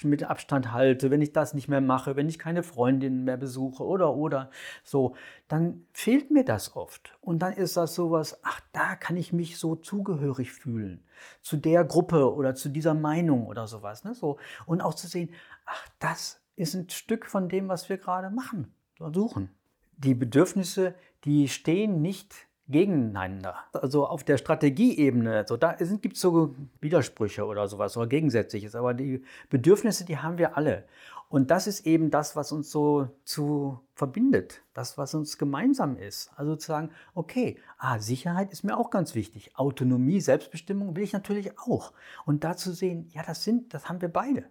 mit 0.03 0.23
Abstand 0.23 0.71
halte, 0.71 1.11
wenn 1.11 1.21
ich 1.21 1.33
das 1.33 1.53
nicht 1.53 1.67
mehr 1.67 1.81
mache, 1.81 2.15
wenn 2.15 2.29
ich 2.29 2.39
keine 2.39 2.63
Freundinnen 2.63 3.23
mehr 3.23 3.37
besuche 3.37 3.83
oder 3.83 4.15
oder 4.15 4.49
so, 4.83 5.15
dann 5.47 5.85
fehlt 5.91 6.31
mir 6.31 6.45
das 6.45 6.75
oft. 6.75 7.17
Und 7.21 7.39
dann 7.39 7.53
ist 7.53 7.75
das 7.75 7.95
sowas, 7.95 8.39
ach, 8.43 8.61
da 8.71 8.95
kann 8.95 9.17
ich 9.17 9.33
mich 9.33 9.57
so 9.57 9.75
zugehörig 9.75 10.53
fühlen 10.53 11.03
zu 11.41 11.57
der 11.57 11.83
Gruppe 11.83 12.33
oder 12.33 12.55
zu 12.55 12.69
dieser 12.69 12.93
Meinung 12.93 13.47
oder 13.47 13.67
sowas. 13.67 14.03
Ne? 14.03 14.13
So. 14.13 14.37
Und 14.65 14.81
auch 14.81 14.93
zu 14.93 15.07
sehen, 15.07 15.31
ach, 15.65 15.87
das 15.99 16.41
ist 16.55 16.75
ein 16.75 16.89
Stück 16.89 17.25
von 17.25 17.49
dem, 17.49 17.67
was 17.67 17.89
wir 17.89 17.97
gerade 17.97 18.29
machen. 18.29 18.73
suchen. 19.11 19.49
Die 19.97 20.13
Bedürfnisse, 20.13 20.95
die 21.25 21.47
stehen 21.47 22.01
nicht 22.01 22.47
gegeneinander. 22.67 23.55
Also 23.73 24.07
auf 24.07 24.23
der 24.23 24.37
Strategieebene, 24.37 25.37
also 25.37 25.57
da 25.57 25.73
gibt 25.73 26.15
es 26.15 26.21
so 26.21 26.55
Widersprüche 26.79 27.45
oder 27.45 27.67
sowas 27.67 27.97
oder 27.97 28.07
Gegensätzliches, 28.07 28.75
aber 28.75 28.93
die 28.93 29.23
Bedürfnisse, 29.49 30.05
die 30.05 30.17
haben 30.17 30.37
wir 30.37 30.57
alle. 30.57 30.85
Und 31.33 31.49
das 31.49 31.65
ist 31.65 31.87
eben 31.87 32.11
das, 32.11 32.35
was 32.35 32.51
uns 32.51 32.69
so 32.69 33.09
zu 33.23 33.79
verbindet, 33.95 34.61
das, 34.73 34.99
was 34.99 35.15
uns 35.15 35.39
gemeinsam 35.39 35.97
ist. 35.97 36.31
Also 36.35 36.55
zu 36.55 36.67
sagen, 36.67 36.91
okay, 37.15 37.57
ah, 37.79 37.97
Sicherheit 37.97 38.51
ist 38.51 38.63
mir 38.63 38.77
auch 38.77 38.91
ganz 38.91 39.15
wichtig. 39.15 39.57
Autonomie, 39.57 40.21
Selbstbestimmung 40.21 40.95
will 40.95 41.03
ich 41.03 41.11
natürlich 41.11 41.57
auch. 41.57 41.91
Und 42.25 42.43
da 42.43 42.55
zu 42.55 42.71
sehen, 42.71 43.09
ja, 43.13 43.23
das 43.23 43.43
sind, 43.43 43.73
das 43.73 43.89
haben 43.89 44.01
wir 44.01 44.09
beide. 44.09 44.45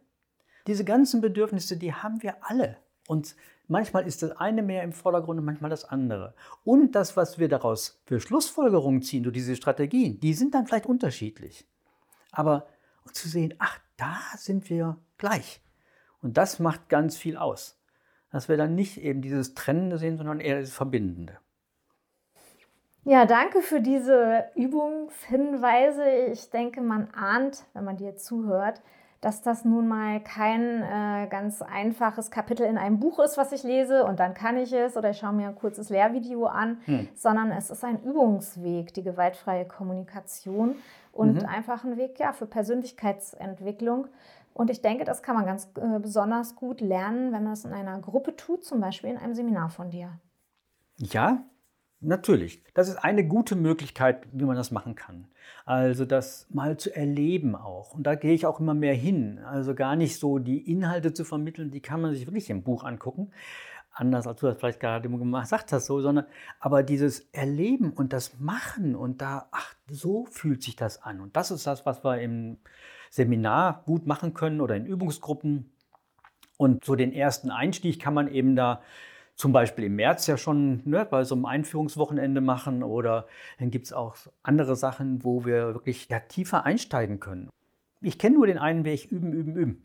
Diese 0.66 0.85
ganzen 0.85 1.20
Bedürfnisse, 1.20 1.77
die 1.77 1.94
haben 1.94 2.22
wir 2.22 2.37
alle. 2.40 2.77
Und 3.07 3.37
manchmal 3.68 4.07
ist 4.07 4.22
das 4.22 4.33
eine 4.33 4.62
mehr 4.62 4.83
im 4.83 4.92
Vordergrund 4.92 5.38
und 5.38 5.44
manchmal 5.44 5.70
das 5.70 5.85
andere. 5.85 6.35
Und 6.64 6.92
das, 6.94 7.16
was 7.16 7.38
wir 7.38 7.48
daraus 7.48 8.03
für 8.07 8.20
Schlussfolgerungen 8.20 9.03
ziehen 9.03 9.22
durch 9.22 9.35
diese 9.35 9.57
Strategien, 9.57 10.20
die 10.20 10.35
sind 10.35 10.55
dann 10.55 10.66
vielleicht 10.66 10.87
unterschiedlich. 10.87 11.66
Aber 12.31 12.66
zu 13.12 13.29
sehen, 13.29 13.55
ach, 13.59 13.79
da 13.96 14.18
sind 14.37 14.70
wir 14.70 14.98
gleich. 15.18 15.61
Und 16.20 16.37
das 16.37 16.59
macht 16.59 16.88
ganz 16.88 17.16
viel 17.16 17.37
aus. 17.37 17.79
Dass 18.31 18.48
wir 18.48 18.57
dann 18.57 18.75
nicht 18.75 18.98
eben 18.98 19.20
dieses 19.20 19.55
Trennende 19.55 19.98
sehen, 19.98 20.16
sondern 20.16 20.40
eher 20.40 20.61
das 20.61 20.72
Verbindende. 20.72 21.38
Ja, 23.05 23.27
danke 23.27 23.62
für 23.62 23.81
diese 23.81 24.44
Übungshinweise. 24.55 26.09
Ich 26.33 26.51
denke, 26.51 26.81
man 26.81 27.11
ahnt, 27.11 27.64
wenn 27.75 27.85
man 27.85 27.96
dir 27.96 28.16
zuhört, 28.16 28.81
dass 29.22 29.40
das 29.40 29.64
nun 29.64 29.88
mal 29.88 30.20
kein 30.20 30.82
äh, 30.82 31.28
ganz 31.28 31.62
einfaches 31.62 32.30
Kapitel 32.30 32.66
in 32.66 32.76
einem 32.76 32.98
Buch 32.98 33.20
ist, 33.20 33.38
was 33.38 33.52
ich 33.52 33.62
lese 33.62 34.04
und 34.04 34.20
dann 34.20 34.35
kann 34.35 34.58
ich 34.58 34.72
es 34.72 34.96
oder 34.96 35.11
ich 35.11 35.18
schaue 35.18 35.32
mir 35.32 35.48
ein 35.48 35.54
kurzes 35.54 35.88
Lehrvideo 35.88 36.46
an, 36.46 36.78
hm. 36.85 37.08
sondern 37.14 37.52
es 37.52 37.70
ist 37.70 37.85
ein 37.85 38.02
Übungsweg, 38.02 38.92
die 38.92 39.02
gewaltfreie 39.02 39.64
Kommunikation 39.64 40.74
und 41.12 41.35
mhm. 41.35 41.46
einfach 41.46 41.85
ein 41.85 41.96
Weg 41.96 42.18
ja, 42.18 42.32
für 42.32 42.46
Persönlichkeitsentwicklung. 42.46 44.08
Und 44.54 44.70
ich 44.70 44.82
denke, 44.82 45.04
das 45.04 45.22
kann 45.22 45.37
man 45.37 45.46
ganz 45.46 45.70
äh, 45.76 45.98
besonders 45.98 46.56
gut 46.56 46.80
lernen, 46.80 47.32
wenn 47.32 47.44
man 47.44 47.52
es 47.52 47.64
in 47.64 47.72
einer 47.72 47.98
Gruppe 48.00 48.35
tut, 48.35 48.64
zum 48.64 48.80
Beispiel 48.80 49.11
in 49.11 49.18
einem 49.18 49.35
Seminar 49.35 49.70
von 49.70 49.90
dir. 49.90 50.18
Ja, 50.96 51.42
natürlich. 52.03 52.62
Das 52.75 52.88
ist 52.88 52.97
eine 52.97 53.27
gute 53.27 53.57
Möglichkeit, 53.57 54.27
wie 54.33 54.45
man 54.45 54.57
das 54.57 54.71
machen 54.71 54.95
kann. 54.95 55.29
Also 55.65 56.05
das 56.05 56.47
mal 56.51 56.77
zu 56.77 56.95
erleben 56.95 57.55
auch. 57.55 57.95
Und 57.95 58.05
da 58.05 58.15
gehe 58.15 58.35
ich 58.35 58.47
auch 58.47 58.61
immer 58.61 58.75
mehr 58.75 58.95
hin. 58.95 59.38
Also 59.45 59.75
gar 59.75 59.97
nicht 59.97 60.19
so 60.19 60.38
die 60.38 60.71
Inhalte 60.71 61.12
zu 61.12 61.25
vermitteln, 61.25 61.71
die 61.71 61.81
kann 61.81 62.01
man 62.01 62.15
sich 62.15 62.27
wirklich 62.27 62.51
im 62.51 62.62
Buch 62.62 62.85
angucken. 62.85 63.31
Anders 63.95 64.27
als 64.27 64.41
du 64.41 64.47
das 64.47 64.57
vielleicht 64.57 64.81
gerade 64.81 65.09
gesagt 65.09 65.71
hast, 65.73 65.87
so, 65.87 66.01
sondern 66.01 66.25
aber 66.61 66.83
dieses 66.83 67.29
Erleben 67.33 67.93
und 67.93 68.12
das 68.15 68.38
Machen 68.41 68.97
und 68.97 69.21
da, 69.21 69.49
ach, 69.51 69.75
so 69.88 70.25
fühlt 70.25 70.62
sich 70.62 70.77
das 70.77 71.03
an. 71.03 71.21
Und 71.21 71.37
das 71.37 71.51
ist 71.51 71.67
das, 71.67 71.85
was 71.85 72.03
wir 72.03 72.21
im 72.21 72.57
Seminar 73.11 73.83
gut 73.85 74.07
machen 74.07 74.33
können 74.33 74.62
oder 74.62 74.75
in 74.77 74.87
Übungsgruppen. 74.87 75.73
Und 76.57 76.85
so 76.85 76.95
den 76.95 77.12
ersten 77.12 77.51
Einstieg 77.51 78.01
kann 78.01 78.15
man 78.15 78.29
eben 78.29 78.57
da 78.57 78.81
zum 79.42 79.52
Beispiel 79.52 79.87
im 79.87 79.96
März 79.96 80.28
ja 80.28 80.37
schon 80.37 80.83
ne, 80.85 81.05
bei 81.05 81.24
so 81.24 81.35
einem 81.35 81.46
Einführungswochenende 81.46 82.40
machen 82.40 82.85
oder 82.85 83.26
dann 83.59 83.72
gibt 83.72 83.87
es 83.87 83.92
auch 83.92 84.14
andere 84.44 84.76
Sachen, 84.76 85.24
wo 85.24 85.44
wir 85.44 85.74
wirklich 85.74 86.09
ja, 86.09 86.20
tiefer 86.20 86.64
einsteigen 86.64 87.18
können. 87.18 87.50
Ich 88.00 88.20
kenne 88.20 88.37
nur 88.37 88.46
den 88.46 88.59
einen 88.59 88.85
Weg, 88.85 89.11
üben, 89.11 89.33
üben, 89.33 89.57
üben. 89.57 89.83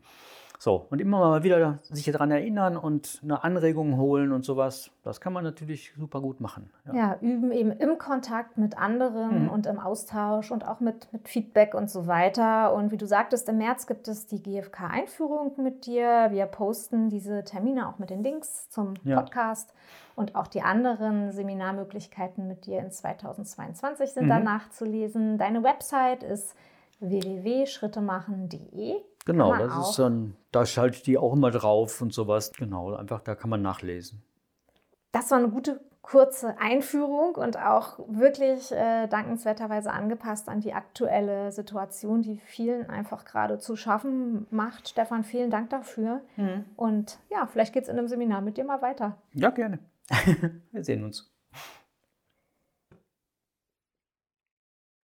So, 0.60 0.86
und 0.90 1.00
immer 1.00 1.20
mal 1.20 1.44
wieder 1.44 1.78
sich 1.84 2.06
daran 2.06 2.32
erinnern 2.32 2.76
und 2.76 3.20
eine 3.22 3.44
Anregung 3.44 3.96
holen 3.96 4.32
und 4.32 4.44
sowas, 4.44 4.90
das 5.04 5.20
kann 5.20 5.32
man 5.32 5.44
natürlich 5.44 5.92
super 5.96 6.20
gut 6.20 6.40
machen. 6.40 6.70
Ja, 6.84 6.94
ja 6.94 7.16
üben 7.20 7.52
eben 7.52 7.70
im 7.70 7.96
Kontakt 7.96 8.58
mit 8.58 8.76
anderen 8.76 9.44
mhm. 9.44 9.50
und 9.50 9.66
im 9.66 9.78
Austausch 9.78 10.50
und 10.50 10.66
auch 10.66 10.80
mit, 10.80 11.12
mit 11.12 11.28
Feedback 11.28 11.74
und 11.74 11.88
so 11.88 12.08
weiter. 12.08 12.74
Und 12.74 12.90
wie 12.90 12.96
du 12.96 13.06
sagtest, 13.06 13.48
im 13.48 13.58
März 13.58 13.86
gibt 13.86 14.08
es 14.08 14.26
die 14.26 14.42
GfK-Einführung 14.42 15.52
mit 15.62 15.86
dir. 15.86 16.26
Wir 16.30 16.46
posten 16.46 17.08
diese 17.08 17.44
Termine 17.44 17.88
auch 17.88 18.00
mit 18.00 18.10
den 18.10 18.24
Links 18.24 18.68
zum 18.68 18.94
ja. 19.04 19.20
Podcast. 19.20 19.72
Und 20.16 20.34
auch 20.34 20.48
die 20.48 20.62
anderen 20.62 21.30
Seminarmöglichkeiten 21.30 22.48
mit 22.48 22.66
dir 22.66 22.80
in 22.80 22.90
2022 22.90 24.10
sind 24.10 24.24
mhm. 24.24 24.28
dann 24.28 24.42
nachzulesen. 24.42 25.38
Deine 25.38 25.62
Website 25.62 26.24
ist 26.24 26.56
www.schrittemachen.de. 26.98 28.96
Genau, 29.32 29.56
das 29.56 29.90
ist 29.90 29.98
dann, 29.98 30.36
da 30.52 30.64
schalte 30.64 30.96
ich 30.96 31.02
die 31.02 31.18
auch 31.18 31.32
immer 31.32 31.50
drauf 31.50 32.00
und 32.00 32.12
sowas. 32.12 32.52
Genau, 32.52 32.94
einfach 32.94 33.20
da 33.20 33.34
kann 33.34 33.50
man 33.50 33.62
nachlesen. 33.62 34.22
Das 35.12 35.30
war 35.30 35.38
eine 35.38 35.48
gute 35.48 35.80
kurze 36.00 36.58
Einführung 36.58 37.34
und 37.34 37.58
auch 37.58 37.98
wirklich 38.08 38.72
äh, 38.72 39.06
dankenswerterweise 39.08 39.92
angepasst 39.92 40.48
an 40.48 40.60
die 40.60 40.72
aktuelle 40.72 41.52
Situation, 41.52 42.22
die 42.22 42.38
vielen 42.38 42.88
einfach 42.88 43.26
gerade 43.26 43.58
zu 43.58 43.76
schaffen 43.76 44.46
macht. 44.50 44.88
Stefan, 44.88 45.22
vielen 45.22 45.50
Dank 45.50 45.68
dafür. 45.68 46.22
Mhm. 46.36 46.64
Und 46.76 47.18
ja, 47.30 47.46
vielleicht 47.46 47.74
geht 47.74 47.82
es 47.82 47.88
in 47.90 47.98
einem 47.98 48.08
Seminar 48.08 48.40
mit 48.40 48.56
dir 48.56 48.64
mal 48.64 48.80
weiter. 48.80 49.18
Ja, 49.34 49.50
gerne. 49.50 49.80
Wir 50.72 50.82
sehen 50.82 51.04
uns. 51.04 51.30